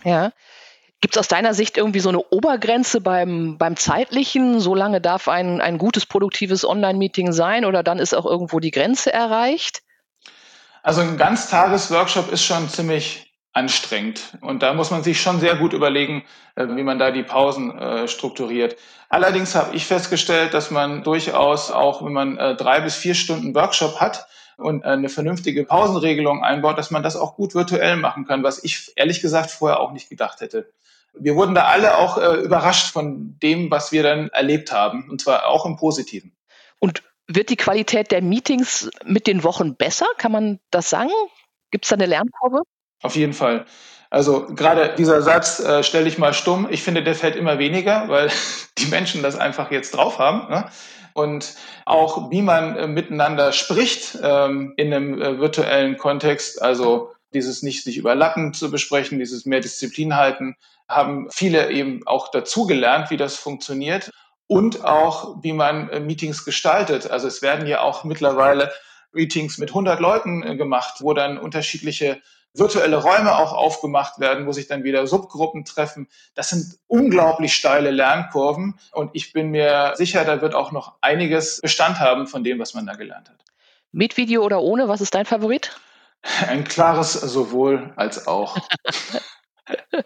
Ja. 0.04 0.32
Gibt 1.00 1.14
es 1.14 1.20
aus 1.20 1.28
deiner 1.28 1.54
Sicht 1.54 1.76
irgendwie 1.76 2.00
so 2.00 2.08
eine 2.08 2.20
Obergrenze 2.30 3.00
beim, 3.00 3.58
beim 3.58 3.76
zeitlichen? 3.76 4.60
So 4.60 4.74
lange 4.74 5.00
darf 5.00 5.28
ein, 5.28 5.60
ein 5.60 5.78
gutes, 5.78 6.06
produktives 6.06 6.64
Online-Meeting 6.64 7.32
sein 7.32 7.64
oder 7.64 7.82
dann 7.82 7.98
ist 7.98 8.14
auch 8.14 8.26
irgendwo 8.26 8.60
die 8.60 8.70
Grenze 8.70 9.12
erreicht? 9.12 9.82
Also 10.86 11.00
ein 11.00 11.16
Ganztagesworkshop 11.16 12.30
ist 12.30 12.44
schon 12.44 12.68
ziemlich 12.68 13.34
anstrengend. 13.52 14.38
Und 14.40 14.62
da 14.62 14.72
muss 14.72 14.92
man 14.92 15.02
sich 15.02 15.20
schon 15.20 15.40
sehr 15.40 15.56
gut 15.56 15.72
überlegen, 15.72 16.22
äh, 16.54 16.64
wie 16.68 16.84
man 16.84 17.00
da 17.00 17.10
die 17.10 17.24
Pausen 17.24 17.76
äh, 17.76 18.06
strukturiert. 18.06 18.76
Allerdings 19.08 19.56
habe 19.56 19.74
ich 19.74 19.84
festgestellt, 19.84 20.54
dass 20.54 20.70
man 20.70 21.02
durchaus 21.02 21.72
auch, 21.72 22.04
wenn 22.04 22.12
man 22.12 22.38
äh, 22.38 22.54
drei 22.54 22.78
bis 22.82 22.94
vier 22.94 23.16
Stunden 23.16 23.52
Workshop 23.52 24.00
hat 24.00 24.28
und 24.58 24.84
eine 24.84 25.08
vernünftige 25.08 25.64
Pausenregelung 25.64 26.44
einbaut, 26.44 26.78
dass 26.78 26.92
man 26.92 27.02
das 27.02 27.16
auch 27.16 27.34
gut 27.34 27.56
virtuell 27.56 27.96
machen 27.96 28.24
kann, 28.24 28.44
was 28.44 28.62
ich 28.62 28.92
ehrlich 28.94 29.20
gesagt 29.20 29.50
vorher 29.50 29.80
auch 29.80 29.90
nicht 29.90 30.08
gedacht 30.08 30.40
hätte. 30.40 30.70
Wir 31.14 31.34
wurden 31.34 31.56
da 31.56 31.64
alle 31.64 31.98
auch 31.98 32.16
überrascht 32.16 32.92
von 32.92 33.36
dem, 33.42 33.72
was 33.72 33.90
wir 33.90 34.04
dann 34.04 34.28
erlebt 34.28 34.70
haben, 34.70 35.10
und 35.10 35.20
zwar 35.20 35.46
auch 35.46 35.66
im 35.66 35.76
Positiven. 35.76 36.36
Und 36.78 37.02
wird 37.28 37.50
die 37.50 37.56
Qualität 37.56 38.10
der 38.10 38.22
Meetings 38.22 38.90
mit 39.04 39.26
den 39.26 39.42
Wochen 39.42 39.76
besser? 39.76 40.06
Kann 40.18 40.32
man 40.32 40.60
das 40.70 40.90
sagen? 40.90 41.10
Gibt 41.70 41.84
es 41.84 41.90
da 41.90 41.96
eine 41.96 42.06
Lernkurve? 42.06 42.62
Auf 43.02 43.16
jeden 43.16 43.32
Fall. 43.32 43.66
Also 44.10 44.46
gerade 44.46 44.94
dieser 44.96 45.20
Satz, 45.22 45.58
äh, 45.60 45.82
stell 45.82 46.04
dich 46.04 46.18
mal 46.18 46.32
stumm, 46.32 46.68
ich 46.70 46.82
finde, 46.82 47.02
der 47.02 47.14
fällt 47.14 47.36
immer 47.36 47.58
weniger, 47.58 48.08
weil 48.08 48.30
die 48.78 48.86
Menschen 48.86 49.22
das 49.22 49.36
einfach 49.36 49.70
jetzt 49.70 49.94
drauf 49.94 50.18
haben. 50.18 50.50
Ne? 50.50 50.70
Und 51.12 51.54
auch 51.84 52.30
wie 52.30 52.42
man 52.42 52.76
äh, 52.76 52.86
miteinander 52.86 53.52
spricht 53.52 54.18
ähm, 54.22 54.74
in 54.76 54.92
einem 54.92 55.20
äh, 55.20 55.38
virtuellen 55.40 55.96
Kontext, 55.96 56.62
also 56.62 57.12
dieses 57.34 57.62
nicht 57.62 57.82
sich 57.84 57.98
überlappen 57.98 58.54
zu 58.54 58.70
besprechen, 58.70 59.18
dieses 59.18 59.44
mehr 59.44 59.60
Disziplin 59.60 60.16
halten, 60.16 60.56
haben 60.88 61.28
viele 61.32 61.70
eben 61.70 62.06
auch 62.06 62.30
dazugelernt, 62.30 63.10
wie 63.10 63.16
das 63.16 63.36
funktioniert 63.36 64.12
und 64.46 64.84
auch, 64.84 65.42
wie 65.42 65.52
man 65.52 65.88
äh, 65.90 66.00
Meetings 66.00 66.44
gestaltet. 66.44 67.10
Also 67.10 67.26
es 67.26 67.42
werden 67.42 67.66
ja 67.66 67.80
auch 67.80 68.04
mittlerweile 68.04 68.72
Meetings 69.12 69.58
mit 69.58 69.70
100 69.70 70.00
Leuten 70.00 70.42
äh, 70.42 70.56
gemacht, 70.56 70.96
wo 71.00 71.14
dann 71.14 71.38
unterschiedliche 71.38 72.20
virtuelle 72.54 72.96
Räume 72.96 73.36
auch 73.36 73.52
aufgemacht 73.52 74.18
werden, 74.18 74.46
wo 74.46 74.52
sich 74.52 74.66
dann 74.66 74.84
wieder 74.84 75.06
Subgruppen 75.06 75.64
treffen. 75.64 76.08
Das 76.34 76.50
sind 76.50 76.78
unglaublich 76.86 77.54
steile 77.54 77.90
Lernkurven 77.90 78.78
und 78.92 79.10
ich 79.12 79.32
bin 79.32 79.50
mir 79.50 79.92
sicher, 79.96 80.24
da 80.24 80.40
wird 80.40 80.54
auch 80.54 80.72
noch 80.72 80.94
einiges 81.00 81.60
Bestand 81.60 82.00
haben 82.00 82.26
von 82.26 82.44
dem, 82.44 82.58
was 82.58 82.74
man 82.74 82.86
da 82.86 82.94
gelernt 82.94 83.28
hat. 83.28 83.44
Mit 83.92 84.16
Video 84.16 84.42
oder 84.42 84.60
ohne, 84.60 84.88
was 84.88 85.00
ist 85.00 85.14
dein 85.14 85.26
Favorit? 85.26 85.78
Ein 86.48 86.64
klares 86.64 87.12
sowohl 87.12 87.92
als 87.96 88.26
auch. 88.26 88.56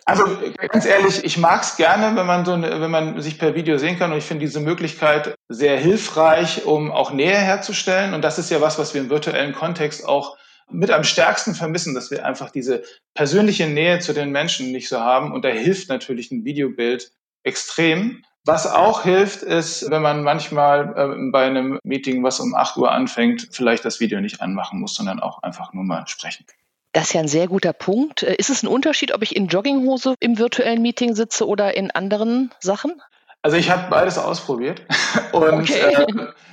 Also 0.05 0.25
ganz 0.69 0.87
ehrlich, 0.87 1.25
ich 1.25 1.39
mag 1.39 1.63
es 1.63 1.77
gerne, 1.77 2.17
wenn 2.17 2.27
man 2.27 2.45
so, 2.45 2.61
wenn 2.61 2.91
man 2.91 3.21
sich 3.21 3.39
per 3.39 3.55
Video 3.55 3.79
sehen 3.79 3.99
kann. 3.99 4.13
Und 4.13 4.19
ich 4.19 4.25
finde 4.25 4.45
diese 4.45 4.61
Möglichkeit 4.61 5.35
sehr 5.49 5.79
hilfreich, 5.79 6.65
um 6.65 6.91
auch 6.91 7.13
Nähe 7.13 7.37
herzustellen. 7.37 8.15
Und 8.15 8.23
das 8.23 8.39
ist 8.39 8.51
ja 8.51 8.61
was, 8.61 8.79
was 8.79 8.95
wir 8.95 9.01
im 9.01 9.11
virtuellen 9.11 9.53
Kontext 9.53 10.07
auch 10.07 10.37
mit 10.71 10.91
am 10.91 11.05
stärksten 11.05 11.55
vermissen, 11.55 11.95
dass 11.95 12.11
wir 12.11 12.25
einfach 12.25 12.51
diese 12.51 12.83
persönliche 13.15 13.67
Nähe 13.67 13.99
zu 13.99 14.13
den 14.13 14.31
Menschen 14.31 14.73
nicht 14.73 14.89
so 14.89 15.01
haben. 15.01 15.33
Und 15.33 15.45
da 15.45 15.49
hilft 15.49 15.89
natürlich 15.89 16.31
ein 16.31 16.45
Videobild 16.45 17.11
extrem. 17.43 18.23
Was 18.47 18.67
auch 18.67 19.03
hilft, 19.03 19.43
ist, 19.43 19.91
wenn 19.91 20.01
man 20.01 20.23
manchmal 20.23 20.95
äh, 20.97 21.31
bei 21.31 21.45
einem 21.45 21.79
Meeting, 21.85 22.25
was 22.25 22.41
um 22.41 22.55
8 22.55 22.77
Uhr 22.79 22.91
anfängt, 22.91 23.49
vielleicht 23.53 23.85
das 23.85 24.01
Video 24.01 24.21
nicht 24.21 24.41
anmachen 24.41 24.81
muss, 24.81 24.95
sondern 24.95 25.21
auch 25.21 25.43
einfach 25.43 25.73
nur 25.75 25.85
mal 25.85 26.07
sprechen. 26.07 26.47
Das 26.93 27.05
ist 27.05 27.13
ja 27.13 27.21
ein 27.21 27.29
sehr 27.29 27.47
guter 27.49 27.73
Punkt. 27.73 28.23
Äh, 28.23 28.35
ist 28.37 28.51
es 28.51 28.63
ein 28.63 28.69
Unterschied, 28.69 29.15
ob 29.15 29.23
ich 29.23 29.37
in 29.37 29.47
Jogginghose 29.47 30.15
im 30.21 30.39
virtuellen 30.39 30.83
Meeting 30.83 31.15
sitze 31.15 31.47
oder 31.47 31.77
in 31.77 31.91
anderen 31.91 32.53
Sachen? 32.61 33.01
Also 33.43 33.57
ich 33.57 33.71
habe 33.71 33.89
beides 33.89 34.19
ausprobiert 34.19 34.83
und 35.33 35.71
okay. 35.71 35.95
äh, 35.95 36.07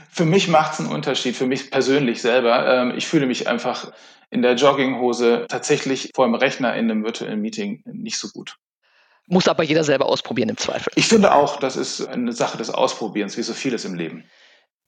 für 0.10 0.26
mich 0.26 0.48
macht 0.48 0.74
es 0.74 0.80
einen 0.80 0.90
Unterschied, 0.90 1.36
für 1.36 1.48
mich 1.48 1.70
persönlich 1.70 2.22
selber. 2.22 2.66
Ähm, 2.68 2.94
ich 2.96 3.08
fühle 3.08 3.26
mich 3.26 3.48
einfach 3.48 3.92
in 4.30 4.42
der 4.42 4.56
Jogginghose 4.56 5.46
tatsächlich 5.50 6.12
vor 6.16 6.26
dem 6.26 6.36
Rechner 6.36 6.76
in 6.76 6.90
einem 6.90 7.04
virtuellen 7.04 7.42
Meeting 7.42 7.82
nicht 7.86 8.18
so 8.18 8.30
gut. 8.30 8.58
Muss 9.28 9.48
aber 9.48 9.64
jeder 9.64 9.84
selber 9.84 10.06
ausprobieren 10.06 10.50
im 10.50 10.58
Zweifel. 10.58 10.92
Ich 10.96 11.08
finde 11.08 11.34
auch, 11.34 11.58
das 11.58 11.76
ist 11.76 12.08
eine 12.08 12.32
Sache 12.32 12.58
des 12.58 12.70
Ausprobierens, 12.70 13.38
wie 13.38 13.44
so 13.44 13.54
vieles 13.54 13.84
im 13.84 13.94
Leben. 13.94 14.24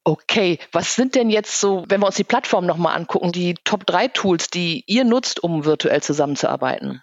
Okay, 0.03 0.59
was 0.71 0.95
sind 0.95 1.15
denn 1.15 1.29
jetzt 1.29 1.59
so, 1.59 1.85
wenn 1.87 2.01
wir 2.01 2.07
uns 2.07 2.15
die 2.15 2.23
Plattform 2.23 2.65
nochmal 2.65 2.95
angucken, 2.95 3.31
die 3.31 3.55
Top 3.63 3.85
3 3.85 4.07
Tools, 4.09 4.49
die 4.49 4.83
ihr 4.87 5.03
nutzt, 5.03 5.43
um 5.43 5.65
virtuell 5.65 6.01
zusammenzuarbeiten? 6.01 7.01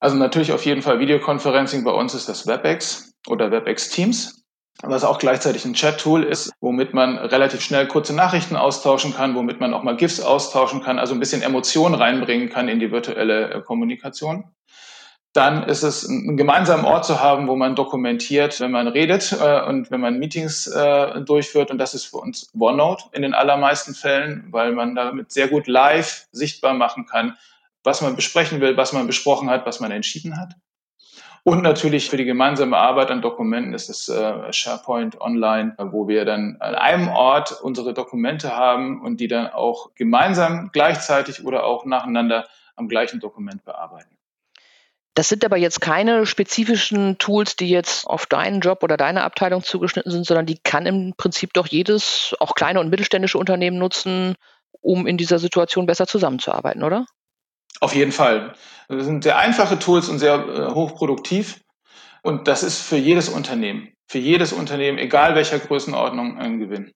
Also 0.00 0.16
natürlich 0.16 0.52
auf 0.52 0.64
jeden 0.64 0.82
Fall 0.82 1.00
Videoconferencing. 1.00 1.84
Bei 1.84 1.90
uns 1.90 2.14
ist 2.14 2.28
das 2.28 2.46
WebEx 2.46 3.12
oder 3.26 3.50
WebEx 3.50 3.90
Teams, 3.90 4.44
was 4.82 5.04
auch 5.04 5.18
gleichzeitig 5.18 5.64
ein 5.64 5.74
Chat-Tool 5.74 6.22
ist, 6.22 6.52
womit 6.60 6.94
man 6.94 7.18
relativ 7.18 7.60
schnell 7.60 7.86
kurze 7.88 8.14
Nachrichten 8.14 8.56
austauschen 8.56 9.14
kann, 9.14 9.34
womit 9.34 9.60
man 9.60 9.74
auch 9.74 9.82
mal 9.82 9.96
GIFs 9.96 10.20
austauschen 10.20 10.82
kann, 10.82 10.98
also 10.98 11.14
ein 11.14 11.20
bisschen 11.20 11.42
Emotionen 11.42 11.94
reinbringen 11.94 12.48
kann 12.48 12.68
in 12.68 12.78
die 12.78 12.92
virtuelle 12.92 13.50
äh, 13.50 13.60
Kommunikation 13.60 14.44
dann 15.34 15.62
ist 15.64 15.82
es 15.82 16.08
einen 16.08 16.36
gemeinsamen 16.36 16.84
Ort 16.84 17.04
zu 17.04 17.20
haben, 17.20 17.48
wo 17.48 17.56
man 17.56 17.76
dokumentiert, 17.76 18.60
wenn 18.60 18.70
man 18.70 18.88
redet 18.88 19.32
äh, 19.32 19.62
und 19.62 19.90
wenn 19.90 20.00
man 20.00 20.18
Meetings 20.18 20.66
äh, 20.66 21.20
durchführt. 21.20 21.70
Und 21.70 21.78
das 21.78 21.94
ist 21.94 22.06
für 22.06 22.16
uns 22.18 22.50
OneNote 22.58 23.04
in 23.12 23.22
den 23.22 23.34
allermeisten 23.34 23.94
Fällen, 23.94 24.48
weil 24.50 24.72
man 24.72 24.94
damit 24.94 25.30
sehr 25.30 25.48
gut 25.48 25.66
live 25.66 26.26
sichtbar 26.32 26.74
machen 26.74 27.06
kann, 27.06 27.36
was 27.84 28.00
man 28.00 28.16
besprechen 28.16 28.60
will, 28.60 28.76
was 28.76 28.92
man 28.92 29.06
besprochen 29.06 29.50
hat, 29.50 29.66
was 29.66 29.80
man 29.80 29.90
entschieden 29.90 30.38
hat. 30.38 30.54
Und 31.44 31.62
natürlich 31.62 32.10
für 32.10 32.16
die 32.16 32.24
gemeinsame 32.24 32.76
Arbeit 32.76 33.10
an 33.10 33.22
Dokumenten 33.22 33.72
ist 33.72 33.88
es 33.88 34.08
äh, 34.08 34.52
SharePoint 34.52 35.20
Online, 35.20 35.74
wo 35.78 36.08
wir 36.08 36.24
dann 36.24 36.56
an 36.60 36.74
einem 36.74 37.08
Ort 37.08 37.58
unsere 37.62 37.94
Dokumente 37.94 38.56
haben 38.56 39.00
und 39.00 39.20
die 39.20 39.28
dann 39.28 39.46
auch 39.46 39.94
gemeinsam 39.94 40.70
gleichzeitig 40.72 41.44
oder 41.46 41.64
auch 41.64 41.84
nacheinander 41.84 42.46
am 42.76 42.88
gleichen 42.88 43.20
Dokument 43.20 43.64
bearbeiten. 43.64 44.17
Das 45.18 45.28
sind 45.28 45.44
aber 45.44 45.56
jetzt 45.56 45.80
keine 45.80 46.26
spezifischen 46.26 47.18
Tools, 47.18 47.56
die 47.56 47.68
jetzt 47.68 48.06
auf 48.06 48.26
deinen 48.26 48.60
Job 48.60 48.84
oder 48.84 48.96
deine 48.96 49.24
Abteilung 49.24 49.64
zugeschnitten 49.64 50.12
sind, 50.12 50.24
sondern 50.24 50.46
die 50.46 50.60
kann 50.62 50.86
im 50.86 51.12
Prinzip 51.16 51.52
doch 51.54 51.66
jedes, 51.66 52.36
auch 52.38 52.54
kleine 52.54 52.78
und 52.78 52.88
mittelständische 52.88 53.36
Unternehmen 53.36 53.78
nutzen, 53.78 54.36
um 54.80 55.08
in 55.08 55.16
dieser 55.16 55.40
Situation 55.40 55.86
besser 55.86 56.06
zusammenzuarbeiten, 56.06 56.84
oder? 56.84 57.04
Auf 57.80 57.96
jeden 57.96 58.12
Fall. 58.12 58.54
Das 58.86 59.06
sind 59.06 59.24
sehr 59.24 59.38
einfache 59.38 59.80
Tools 59.80 60.08
und 60.08 60.20
sehr 60.20 60.34
äh, 60.36 60.72
hochproduktiv. 60.72 61.62
Und 62.22 62.46
das 62.46 62.62
ist 62.62 62.80
für 62.80 62.96
jedes 62.96 63.28
Unternehmen, 63.28 63.88
für 64.06 64.18
jedes 64.18 64.52
Unternehmen, 64.52 64.98
egal 64.98 65.34
welcher 65.34 65.58
Größenordnung, 65.58 66.38
ein 66.38 66.60
Gewinn. 66.60 66.92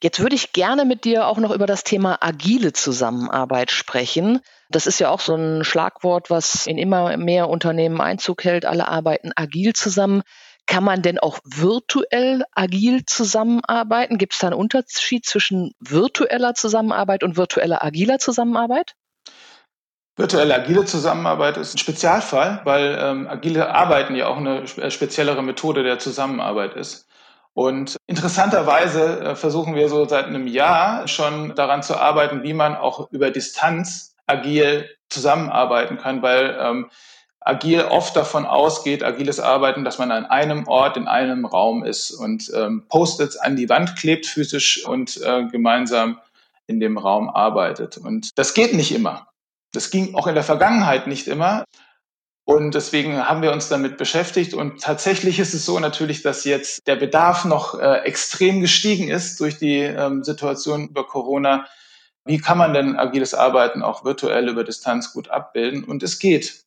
Jetzt 0.00 0.20
würde 0.20 0.36
ich 0.36 0.52
gerne 0.52 0.84
mit 0.84 1.04
dir 1.04 1.26
auch 1.26 1.38
noch 1.38 1.50
über 1.50 1.66
das 1.66 1.82
Thema 1.82 2.18
agile 2.20 2.72
Zusammenarbeit 2.72 3.72
sprechen. 3.72 4.40
Das 4.70 4.86
ist 4.86 5.00
ja 5.00 5.10
auch 5.10 5.18
so 5.18 5.34
ein 5.34 5.64
Schlagwort, 5.64 6.30
was 6.30 6.68
in 6.68 6.78
immer 6.78 7.16
mehr 7.16 7.48
Unternehmen 7.48 8.00
Einzug 8.00 8.44
hält. 8.44 8.64
Alle 8.64 8.86
arbeiten 8.86 9.32
agil 9.34 9.72
zusammen. 9.72 10.22
Kann 10.66 10.84
man 10.84 11.02
denn 11.02 11.18
auch 11.18 11.40
virtuell 11.44 12.44
agil 12.54 13.06
zusammenarbeiten? 13.06 14.18
Gibt 14.18 14.34
es 14.34 14.38
da 14.38 14.48
einen 14.48 14.56
Unterschied 14.56 15.24
zwischen 15.24 15.72
virtueller 15.80 16.54
Zusammenarbeit 16.54 17.24
und 17.24 17.36
virtueller 17.36 17.82
agiler 17.82 18.18
Zusammenarbeit? 18.18 18.94
Virtuelle 20.14 20.54
agile 20.54 20.84
Zusammenarbeit 20.84 21.56
ist 21.56 21.74
ein 21.74 21.78
Spezialfall, 21.78 22.60
weil 22.64 22.98
ähm, 23.00 23.26
agile 23.28 23.74
Arbeiten 23.74 24.14
ja 24.14 24.28
auch 24.28 24.36
eine 24.36 24.66
speziellere 24.66 25.42
Methode 25.42 25.82
der 25.82 25.98
Zusammenarbeit 25.98 26.74
ist. 26.74 27.08
Und 27.58 27.96
interessanterweise 28.06 29.18
äh, 29.18 29.34
versuchen 29.34 29.74
wir 29.74 29.88
so 29.88 30.04
seit 30.04 30.26
einem 30.26 30.46
Jahr 30.46 31.08
schon 31.08 31.56
daran 31.56 31.82
zu 31.82 31.96
arbeiten, 31.96 32.44
wie 32.44 32.52
man 32.52 32.76
auch 32.76 33.10
über 33.10 33.32
Distanz 33.32 34.14
agil 34.28 34.88
zusammenarbeiten 35.08 35.98
kann, 35.98 36.22
weil 36.22 36.56
ähm, 36.60 36.88
agil 37.40 37.80
oft 37.82 38.14
davon 38.14 38.46
ausgeht, 38.46 39.02
agiles 39.02 39.40
Arbeiten, 39.40 39.82
dass 39.82 39.98
man 39.98 40.12
an 40.12 40.24
einem 40.24 40.68
Ort 40.68 40.96
in 40.96 41.08
einem 41.08 41.46
Raum 41.46 41.82
ist 41.82 42.12
und 42.12 42.48
ähm, 42.54 42.84
Post-its 42.88 43.36
an 43.36 43.56
die 43.56 43.68
Wand 43.68 43.96
klebt 43.96 44.26
physisch 44.26 44.86
und 44.86 45.20
äh, 45.20 45.46
gemeinsam 45.46 46.20
in 46.68 46.78
dem 46.78 46.96
Raum 46.96 47.28
arbeitet. 47.28 47.98
Und 47.98 48.38
das 48.38 48.54
geht 48.54 48.72
nicht 48.72 48.94
immer. 48.94 49.26
Das 49.72 49.90
ging 49.90 50.14
auch 50.14 50.28
in 50.28 50.36
der 50.36 50.44
Vergangenheit 50.44 51.08
nicht 51.08 51.26
immer. 51.26 51.64
Und 52.48 52.74
deswegen 52.74 53.18
haben 53.28 53.42
wir 53.42 53.52
uns 53.52 53.68
damit 53.68 53.98
beschäftigt. 53.98 54.54
Und 54.54 54.80
tatsächlich 54.80 55.38
ist 55.38 55.52
es 55.52 55.66
so 55.66 55.78
natürlich, 55.80 56.22
dass 56.22 56.46
jetzt 56.46 56.86
der 56.86 56.96
Bedarf 56.96 57.44
noch 57.44 57.78
äh, 57.78 57.98
extrem 58.04 58.62
gestiegen 58.62 59.08
ist 59.08 59.38
durch 59.40 59.58
die 59.58 59.80
ähm, 59.80 60.24
Situation 60.24 60.88
über 60.88 61.06
Corona. 61.06 61.66
Wie 62.24 62.38
kann 62.38 62.56
man 62.56 62.72
denn 62.72 62.96
agiles 62.96 63.34
Arbeiten 63.34 63.82
auch 63.82 64.02
virtuell 64.06 64.48
über 64.48 64.64
Distanz 64.64 65.12
gut 65.12 65.28
abbilden? 65.28 65.84
Und 65.84 66.02
es 66.02 66.18
geht. 66.18 66.64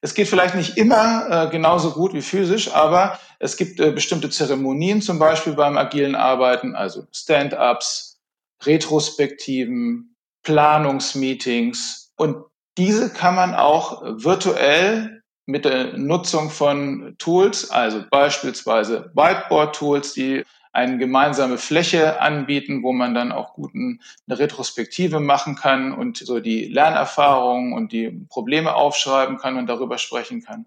Es 0.00 0.14
geht 0.14 0.28
vielleicht 0.28 0.54
nicht 0.54 0.78
immer 0.78 1.26
äh, 1.28 1.50
genauso 1.50 1.90
gut 1.90 2.14
wie 2.14 2.22
physisch, 2.22 2.72
aber 2.72 3.20
es 3.38 3.58
gibt 3.58 3.80
äh, 3.80 3.90
bestimmte 3.90 4.30
Zeremonien 4.30 5.02
zum 5.02 5.18
Beispiel 5.18 5.52
beim 5.52 5.76
agilen 5.76 6.14
Arbeiten, 6.14 6.74
also 6.74 7.06
Stand-ups, 7.12 8.18
Retrospektiven, 8.64 10.16
Planungsmeetings. 10.42 12.14
Und 12.16 12.46
diese 12.78 13.12
kann 13.12 13.34
man 13.34 13.54
auch 13.54 14.02
virtuell 14.02 15.22
mit 15.46 15.64
der 15.64 15.98
Nutzung 15.98 16.50
von 16.50 17.14
Tools, 17.18 17.70
also 17.70 18.04
beispielsweise 18.10 19.10
Whiteboard-Tools, 19.14 20.14
die 20.14 20.44
eine 20.72 20.96
gemeinsame 20.96 21.58
Fläche 21.58 22.20
anbieten, 22.20 22.82
wo 22.82 22.92
man 22.92 23.14
dann 23.14 23.30
auch 23.30 23.54
gut 23.54 23.72
eine 23.74 23.98
Retrospektive 24.28 25.20
machen 25.20 25.54
kann 25.54 25.92
und 25.92 26.16
so 26.16 26.40
die 26.40 26.64
Lernerfahrungen 26.64 27.74
und 27.74 27.92
die 27.92 28.26
Probleme 28.30 28.74
aufschreiben 28.74 29.36
kann 29.36 29.58
und 29.58 29.66
darüber 29.66 29.98
sprechen 29.98 30.42
kann. 30.42 30.64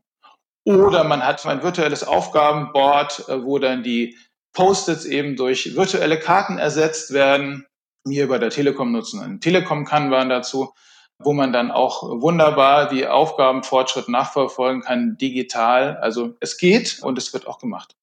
Oder 0.63 1.03
man 1.03 1.25
hat 1.25 1.45
ein 1.45 1.63
virtuelles 1.63 2.03
Aufgabenboard, 2.03 3.29
äh, 3.29 3.43
wo 3.43 3.59
dann 3.59 3.83
die 3.83 4.17
Post-its 4.53 5.05
eben 5.05 5.35
durch 5.35 5.75
virtuelle 5.75 6.19
Karten 6.19 6.57
ersetzt 6.57 7.13
werden. 7.13 7.65
Wir 8.03 8.27
bei 8.27 8.37
der 8.37 8.49
Telekom 8.49 8.91
nutzen 8.91 9.21
einen 9.21 9.41
Telekom-Kanban 9.41 10.29
dazu 10.29 10.73
wo 11.19 11.33
man 11.33 11.53
dann 11.53 11.71
auch 11.71 12.03
wunderbar 12.03 12.89
die 12.89 13.07
Aufgabenfortschritt 13.07 14.09
nachverfolgen 14.09 14.81
kann, 14.81 15.17
digital. 15.17 15.97
Also 15.97 16.35
es 16.39 16.57
geht 16.57 16.99
und 17.01 17.17
es 17.17 17.33
wird 17.33 17.47
auch 17.47 17.59
gemacht. 17.59 17.95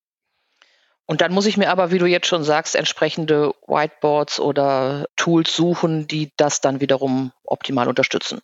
Und 1.06 1.20
dann 1.20 1.32
muss 1.32 1.46
ich 1.46 1.56
mir 1.56 1.68
aber, 1.70 1.90
wie 1.90 1.98
du 1.98 2.06
jetzt 2.06 2.26
schon 2.26 2.44
sagst, 2.44 2.74
entsprechende 2.74 3.52
Whiteboards 3.66 4.40
oder 4.40 5.06
Tools 5.16 5.54
suchen, 5.54 6.06
die 6.06 6.32
das 6.36 6.60
dann 6.60 6.80
wiederum 6.80 7.32
optimal 7.44 7.88
unterstützen. 7.88 8.40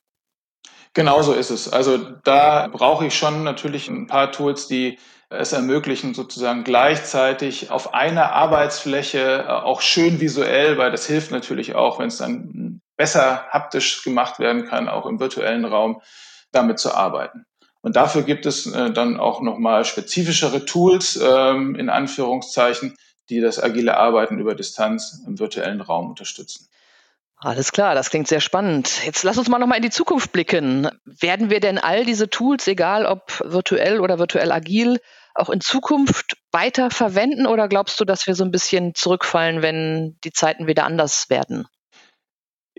Genau 0.93 1.23
so 1.23 1.33
ist 1.33 1.51
es. 1.51 1.73
Also 1.73 1.99
da 2.25 2.69
brauche 2.69 3.07
ich 3.07 3.17
schon 3.17 3.45
natürlich 3.45 3.89
ein 3.89 4.07
paar 4.07 4.33
Tools, 4.33 4.69
die 4.69 4.99
es 5.31 5.53
ermöglichen, 5.53 6.15
sozusagen 6.15 6.65
gleichzeitig 6.65 7.71
auf 7.71 7.95
einer 7.95 8.33
Arbeitsfläche 8.33 9.45
äh, 9.47 9.51
auch 9.51 9.81
schön 9.83 10.21
visuell, 10.21 10.79
weil 10.79 10.91
das 10.91 11.07
hilft 11.07 11.31
natürlich 11.31 11.75
auch, 11.75 11.99
wenn 11.99 12.09
es 12.09 12.19
dann 12.19 12.81
besser 12.99 13.47
haptisch 13.49 14.03
gemacht 14.05 14.39
werden 14.39 14.67
kann, 14.67 14.91
auch 14.91 15.07
im 15.07 15.21
virtuellen 15.21 15.65
Raum, 15.65 16.03
damit 16.53 16.79
zu 16.79 16.93
arbeiten. 16.93 17.47
Und 17.81 17.97
dafür 17.97 18.23
gibt 18.23 18.45
es 18.45 18.67
äh, 18.67 18.91
dann 18.91 19.19
auch 19.19 19.41
nochmal 19.41 19.87
spezifischere 19.87 20.67
Tools, 20.67 21.19
ähm, 21.23 21.75
in 21.77 21.89
Anführungszeichen, 21.89 22.97
die 23.31 23.41
das 23.41 23.63
agile 23.63 23.97
Arbeiten 23.97 24.39
über 24.39 24.55
Distanz 24.55 25.23
im 25.27 25.39
virtuellen 25.39 25.81
Raum 25.81 26.11
unterstützen. 26.11 26.69
Alles 27.41 27.71
klar, 27.71 27.95
das 27.95 28.11
klingt 28.11 28.27
sehr 28.27 28.41
spannend. 28.41 29.05
Jetzt 29.07 29.23
lass 29.23 29.39
uns 29.39 29.49
mal 29.49 29.61
nochmal 29.61 29.77
in 29.77 29.85
die 29.85 29.91
Zukunft 29.91 30.33
blicken. 30.33 30.91
Werden 31.05 31.51
wir 31.51 31.61
denn 31.61 31.79
all 31.79 32.05
diese 32.05 32.29
Tools, 32.29 32.67
egal 32.67 33.07
ob 33.07 33.41
virtuell 33.45 34.01
oder 34.01 34.19
virtuell 34.19 34.51
agil, 34.51 34.99
auch 35.35 35.49
in 35.49 35.61
Zukunft 35.61 36.37
weiter 36.51 36.91
verwenden 36.91 37.47
oder 37.47 37.69
glaubst 37.69 38.01
du, 38.01 38.05
dass 38.05 38.27
wir 38.27 38.35
so 38.35 38.43
ein 38.43 38.51
bisschen 38.51 38.97
zurückfallen, 38.97 39.63
wenn 39.63 40.19
die 40.25 40.33
Zeiten 40.33 40.67
wieder 40.67 40.85
anders 40.85 41.31
werden? 41.31 41.69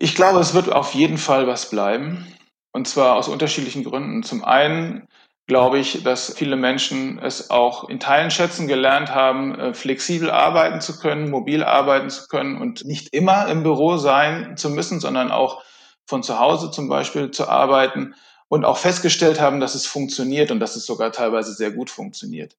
Ich 0.02 0.16
glaube, 0.16 0.40
es 0.40 0.54
wird 0.54 0.72
auf 0.72 0.94
jeden 0.94 1.18
Fall 1.18 1.46
was 1.46 1.70
bleiben. 1.70 2.26
Und 2.72 2.88
zwar 2.88 3.16
aus 3.16 3.28
unterschiedlichen 3.28 3.84
Gründen. 3.84 4.24
Zum 4.24 4.46
einen 4.46 5.10
glaube 5.46 5.78
ich, 5.78 6.04
dass 6.04 6.34
viele 6.34 6.56
Menschen 6.56 7.20
es 7.20 7.50
auch 7.50 7.90
in 7.90 8.00
Teilen 8.00 8.32
schätzen 8.32 8.70
gelernt 8.70 9.14
haben, 9.14 9.60
äh, 9.60 9.74
flexibel 9.74 10.32
arbeiten 10.32 10.80
zu 10.80 10.98
können, 11.00 11.30
mobil 11.30 11.66
arbeiten 11.66 12.10
zu 12.10 12.28
können 12.30 12.62
und 12.62 12.86
nicht 12.86 13.14
immer 13.14 13.50
im 13.50 13.64
Büro 13.64 13.98
sein 13.98 14.56
zu 14.56 14.70
müssen, 14.70 15.02
sondern 15.02 15.32
auch 15.32 15.62
von 16.06 16.24
zu 16.24 16.40
Hause 16.40 16.72
zum 16.72 16.88
Beispiel 16.88 17.32
zu 17.32 17.50
arbeiten 17.50 18.16
und 18.48 18.64
auch 18.64 18.78
festgestellt 18.78 19.42
haben, 19.42 19.60
dass 19.60 19.76
es 19.76 19.86
funktioniert 19.86 20.50
und 20.50 20.62
dass 20.62 20.78
es 20.78 20.86
sogar 20.86 21.12
teilweise 21.12 21.52
sehr 21.52 21.72
gut 21.72 21.90
funktioniert. 21.90 22.56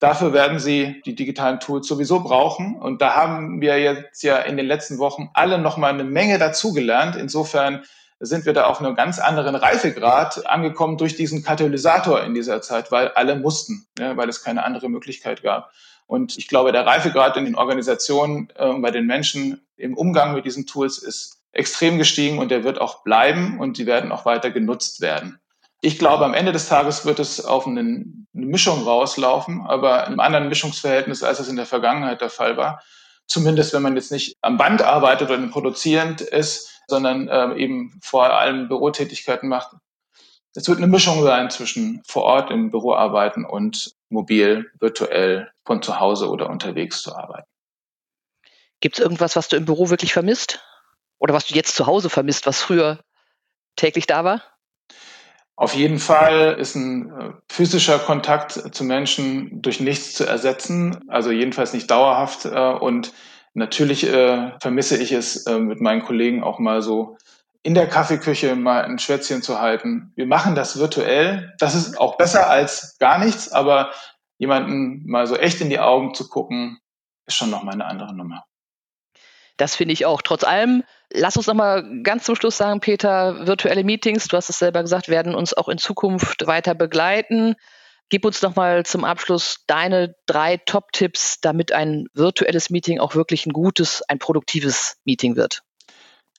Dafür 0.00 0.32
werden 0.32 0.58
Sie 0.58 1.00
die 1.06 1.14
digitalen 1.14 1.60
Tools 1.60 1.86
sowieso 1.86 2.20
brauchen. 2.20 2.76
Und 2.76 3.00
da 3.00 3.14
haben 3.14 3.60
wir 3.60 3.80
jetzt 3.80 4.22
ja 4.22 4.38
in 4.38 4.56
den 4.56 4.66
letzten 4.66 4.98
Wochen 4.98 5.30
alle 5.34 5.58
noch 5.58 5.76
mal 5.76 5.92
eine 5.92 6.04
Menge 6.04 6.38
dazugelernt. 6.38 7.16
Insofern 7.16 7.84
sind 8.20 8.46
wir 8.46 8.52
da 8.52 8.64
auf 8.66 8.80
einem 8.80 8.94
ganz 8.94 9.18
anderen 9.18 9.54
Reifegrad 9.54 10.46
angekommen 10.46 10.98
durch 10.98 11.16
diesen 11.16 11.42
Katalysator 11.42 12.22
in 12.22 12.34
dieser 12.34 12.62
Zeit, 12.62 12.90
weil 12.92 13.08
alle 13.08 13.36
mussten, 13.36 13.86
ja, 13.98 14.16
weil 14.16 14.28
es 14.28 14.42
keine 14.42 14.64
andere 14.64 14.88
Möglichkeit 14.88 15.42
gab. 15.42 15.72
Und 16.06 16.36
ich 16.36 16.48
glaube, 16.48 16.72
der 16.72 16.86
Reifegrad 16.86 17.36
in 17.36 17.44
den 17.44 17.54
Organisationen 17.54 18.48
äh, 18.56 18.72
bei 18.74 18.90
den 18.90 19.06
Menschen 19.06 19.66
im 19.76 19.96
Umgang 19.96 20.34
mit 20.34 20.44
diesen 20.44 20.66
Tools 20.66 20.98
ist 20.98 21.40
extrem 21.52 21.98
gestiegen 21.98 22.38
und 22.38 22.50
der 22.50 22.64
wird 22.64 22.80
auch 22.80 23.04
bleiben 23.04 23.58
und 23.60 23.76
sie 23.76 23.86
werden 23.86 24.12
auch 24.12 24.24
weiter 24.24 24.50
genutzt 24.50 25.00
werden. 25.00 25.38
Ich 25.84 25.98
glaube, 25.98 26.24
am 26.24 26.32
Ende 26.32 26.50
des 26.50 26.66
Tages 26.66 27.04
wird 27.04 27.18
es 27.18 27.44
auf 27.44 27.66
eine, 27.66 27.80
eine 27.80 28.06
Mischung 28.32 28.84
rauslaufen, 28.84 29.66
aber 29.66 30.06
in 30.06 30.12
einem 30.12 30.20
anderen 30.20 30.48
Mischungsverhältnis, 30.48 31.22
als 31.22 31.40
es 31.40 31.48
in 31.48 31.56
der 31.56 31.66
Vergangenheit 31.66 32.22
der 32.22 32.30
Fall 32.30 32.56
war. 32.56 32.82
Zumindest 33.26 33.74
wenn 33.74 33.82
man 33.82 33.94
jetzt 33.94 34.10
nicht 34.10 34.34
am 34.40 34.56
Band 34.56 34.80
arbeitet 34.80 35.30
oder 35.30 35.46
produzierend 35.48 36.22
ist, 36.22 36.80
sondern 36.86 37.28
äh, 37.28 37.54
eben 37.56 38.00
vor 38.02 38.32
allem 38.32 38.68
Bürotätigkeiten 38.68 39.46
macht. 39.46 39.76
Es 40.54 40.66
wird 40.68 40.78
eine 40.78 40.86
Mischung 40.86 41.22
sein 41.22 41.50
zwischen 41.50 42.02
vor 42.06 42.22
Ort 42.22 42.50
im 42.50 42.70
Büro 42.70 42.94
arbeiten 42.94 43.44
und 43.44 43.94
mobil, 44.08 44.70
virtuell 44.80 45.50
von 45.66 45.82
zu 45.82 46.00
Hause 46.00 46.30
oder 46.30 46.48
unterwegs 46.48 47.02
zu 47.02 47.14
arbeiten. 47.14 47.48
Gibt 48.80 48.98
es 48.98 49.04
irgendwas, 49.04 49.36
was 49.36 49.48
du 49.48 49.56
im 49.56 49.66
Büro 49.66 49.90
wirklich 49.90 50.14
vermisst? 50.14 50.64
Oder 51.18 51.34
was 51.34 51.46
du 51.46 51.54
jetzt 51.54 51.76
zu 51.76 51.84
Hause 51.84 52.08
vermisst, 52.08 52.46
was 52.46 52.62
früher 52.62 53.00
täglich 53.76 54.06
da 54.06 54.24
war? 54.24 54.53
Auf 55.56 55.74
jeden 55.74 55.98
Fall 55.98 56.56
ist 56.58 56.74
ein 56.74 57.10
äh, 57.10 57.30
physischer 57.48 57.98
Kontakt 57.98 58.74
zu 58.74 58.84
Menschen 58.84 59.62
durch 59.62 59.80
nichts 59.80 60.14
zu 60.14 60.24
ersetzen, 60.24 61.08
also 61.08 61.30
jedenfalls 61.30 61.72
nicht 61.72 61.90
dauerhaft. 61.90 62.44
Äh, 62.44 62.72
und 62.72 63.12
Natürlich 63.54 64.04
äh, 64.04 64.50
vermisse 64.60 65.00
ich 65.00 65.12
es, 65.12 65.46
mit 65.46 65.80
meinen 65.80 66.02
Kollegen 66.02 66.42
auch 66.42 66.58
mal 66.58 66.82
so 66.82 67.16
in 67.62 67.74
der 67.74 67.88
Kaffeeküche 67.88 68.56
mal 68.56 68.82
ein 68.82 68.98
Schwätzchen 68.98 69.42
zu 69.42 69.60
halten. 69.60 70.12
Wir 70.16 70.26
machen 70.26 70.56
das 70.56 70.78
virtuell. 70.78 71.54
Das 71.58 71.74
ist 71.76 71.98
auch 71.98 72.16
besser 72.16 72.50
als 72.50 72.98
gar 72.98 73.18
nichts, 73.18 73.52
aber 73.52 73.92
jemanden 74.38 75.08
mal 75.08 75.26
so 75.28 75.36
echt 75.36 75.60
in 75.60 75.70
die 75.70 75.78
Augen 75.78 76.14
zu 76.14 76.28
gucken, 76.28 76.80
ist 77.26 77.36
schon 77.36 77.48
nochmal 77.48 77.74
eine 77.74 77.86
andere 77.86 78.14
Nummer. 78.14 78.44
Das 79.56 79.76
finde 79.76 79.94
ich 79.94 80.04
auch. 80.04 80.20
Trotz 80.20 80.42
allem, 80.42 80.82
lass 81.14 81.36
uns 81.36 81.46
nochmal 81.46 82.02
ganz 82.02 82.24
zum 82.24 82.36
Schluss 82.36 82.56
sagen, 82.56 82.80
Peter, 82.80 83.46
virtuelle 83.46 83.84
Meetings, 83.84 84.28
du 84.28 84.36
hast 84.36 84.50
es 84.50 84.58
selber 84.58 84.82
gesagt, 84.82 85.08
werden 85.08 85.34
uns 85.34 85.54
auch 85.54 85.68
in 85.68 85.78
Zukunft 85.78 86.46
weiter 86.46 86.74
begleiten. 86.74 87.54
Gib 88.10 88.24
uns 88.26 88.42
noch 88.42 88.54
mal 88.54 88.84
zum 88.84 89.04
Abschluss 89.04 89.64
deine 89.66 90.14
drei 90.26 90.58
Top-Tipps, 90.58 91.40
damit 91.40 91.72
ein 91.72 92.06
virtuelles 92.12 92.68
Meeting 92.68 93.00
auch 93.00 93.14
wirklich 93.14 93.46
ein 93.46 93.52
gutes, 93.52 94.02
ein 94.08 94.18
produktives 94.18 94.98
Meeting 95.04 95.36
wird. 95.36 95.62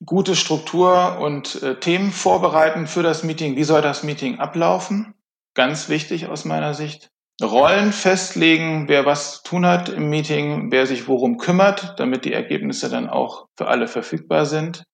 Gute 0.05 0.35
Struktur 0.35 1.19
und 1.19 1.63
äh, 1.63 1.79
Themen 1.79 2.11
vorbereiten 2.11 2.85
für 2.85 3.01
das 3.01 3.23
Meeting. 3.23 3.55
Wie 3.55 3.63
soll 3.63 3.81
das 3.81 4.03
Meeting 4.03 4.39
ablaufen? 4.39 5.15
Ganz 5.53 5.89
wichtig 5.89 6.27
aus 6.27 6.45
meiner 6.45 6.73
Sicht. 6.73 7.09
Rollen 7.43 7.91
festlegen, 7.91 8.87
wer 8.87 9.05
was 9.05 9.37
zu 9.37 9.49
tun 9.49 9.65
hat 9.65 9.89
im 9.89 10.09
Meeting, 10.09 10.71
wer 10.71 10.87
sich 10.87 11.07
worum 11.07 11.37
kümmert, 11.37 11.95
damit 11.97 12.23
die 12.23 12.33
Ergebnisse 12.33 12.89
dann 12.89 13.09
auch 13.09 13.47
für 13.57 13.67
alle 13.67 13.87
verfügbar 13.87 14.45
sind 14.45 14.85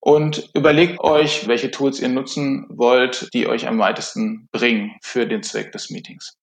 und 0.00 0.48
überlegt 0.54 1.00
euch, 1.00 1.46
welche 1.46 1.70
Tools 1.70 2.00
ihr 2.00 2.08
nutzen 2.08 2.66
wollt, 2.70 3.28
die 3.34 3.46
euch 3.46 3.66
am 3.68 3.78
weitesten 3.78 4.48
bringen 4.50 4.96
für 5.02 5.26
den 5.26 5.42
Zweck 5.42 5.72
des 5.72 5.90
Meetings. 5.90 6.34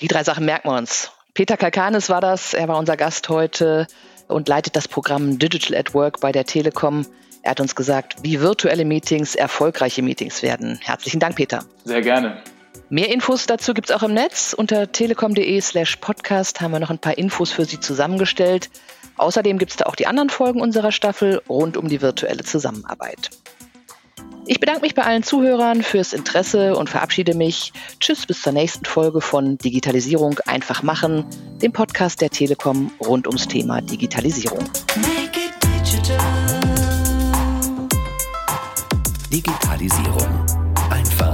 Die 0.00 0.08
drei 0.08 0.22
Sachen 0.22 0.44
merken 0.44 0.68
wir 0.68 0.76
uns. 0.76 1.10
Peter 1.34 1.56
Kalkanis 1.56 2.08
war 2.08 2.20
das, 2.20 2.54
er 2.54 2.68
war 2.68 2.78
unser 2.78 2.96
Gast 2.96 3.28
heute 3.28 3.88
und 4.28 4.48
leitet 4.48 4.76
das 4.76 4.86
Programm 4.86 5.38
Digital 5.38 5.76
at 5.76 5.94
Work 5.94 6.20
bei 6.20 6.30
der 6.30 6.44
Telekom. 6.44 7.06
Er 7.42 7.52
hat 7.52 7.60
uns 7.60 7.74
gesagt, 7.74 8.16
wie 8.22 8.40
virtuelle 8.40 8.84
Meetings 8.84 9.34
erfolgreiche 9.34 10.02
Meetings 10.02 10.42
werden. 10.42 10.78
Herzlichen 10.80 11.18
Dank, 11.18 11.36
Peter. 11.36 11.64
Sehr 11.84 12.00
gerne. 12.00 12.42
Mehr 12.90 13.10
Infos 13.10 13.46
dazu 13.46 13.72
gibt 13.72 13.88
es 13.88 13.96
auch 13.96 14.02
im 14.02 14.12
Netz. 14.12 14.52
Unter 14.52 14.92
telekom.de 14.92 15.60
slash 15.60 15.96
podcast 15.96 16.60
haben 16.60 16.72
wir 16.72 16.80
noch 16.80 16.90
ein 16.90 16.98
paar 16.98 17.16
Infos 17.16 17.50
für 17.50 17.64
Sie 17.64 17.80
zusammengestellt. 17.80 18.68
Außerdem 19.16 19.58
gibt 19.58 19.70
es 19.70 19.76
da 19.78 19.86
auch 19.86 19.96
die 19.96 20.06
anderen 20.06 20.28
Folgen 20.28 20.60
unserer 20.60 20.92
Staffel 20.92 21.40
rund 21.48 21.76
um 21.76 21.88
die 21.88 22.02
virtuelle 22.02 22.44
Zusammenarbeit. 22.44 23.30
Ich 24.46 24.60
bedanke 24.60 24.82
mich 24.82 24.94
bei 24.94 25.02
allen 25.02 25.22
Zuhörern 25.22 25.82
fürs 25.82 26.12
Interesse 26.12 26.76
und 26.76 26.90
verabschiede 26.90 27.34
mich. 27.34 27.72
Tschüss 28.00 28.26
bis 28.26 28.42
zur 28.42 28.52
nächsten 28.52 28.84
Folge 28.84 29.22
von 29.22 29.56
Digitalisierung 29.56 30.38
einfach 30.44 30.82
machen, 30.82 31.24
dem 31.62 31.72
Podcast 31.72 32.20
der 32.20 32.28
Telekom 32.28 32.90
rund 33.00 33.26
ums 33.26 33.48
Thema 33.48 33.80
Digitalisierung. 33.80 34.62
Digitalisierung 39.30 40.46
einfach 40.90 41.33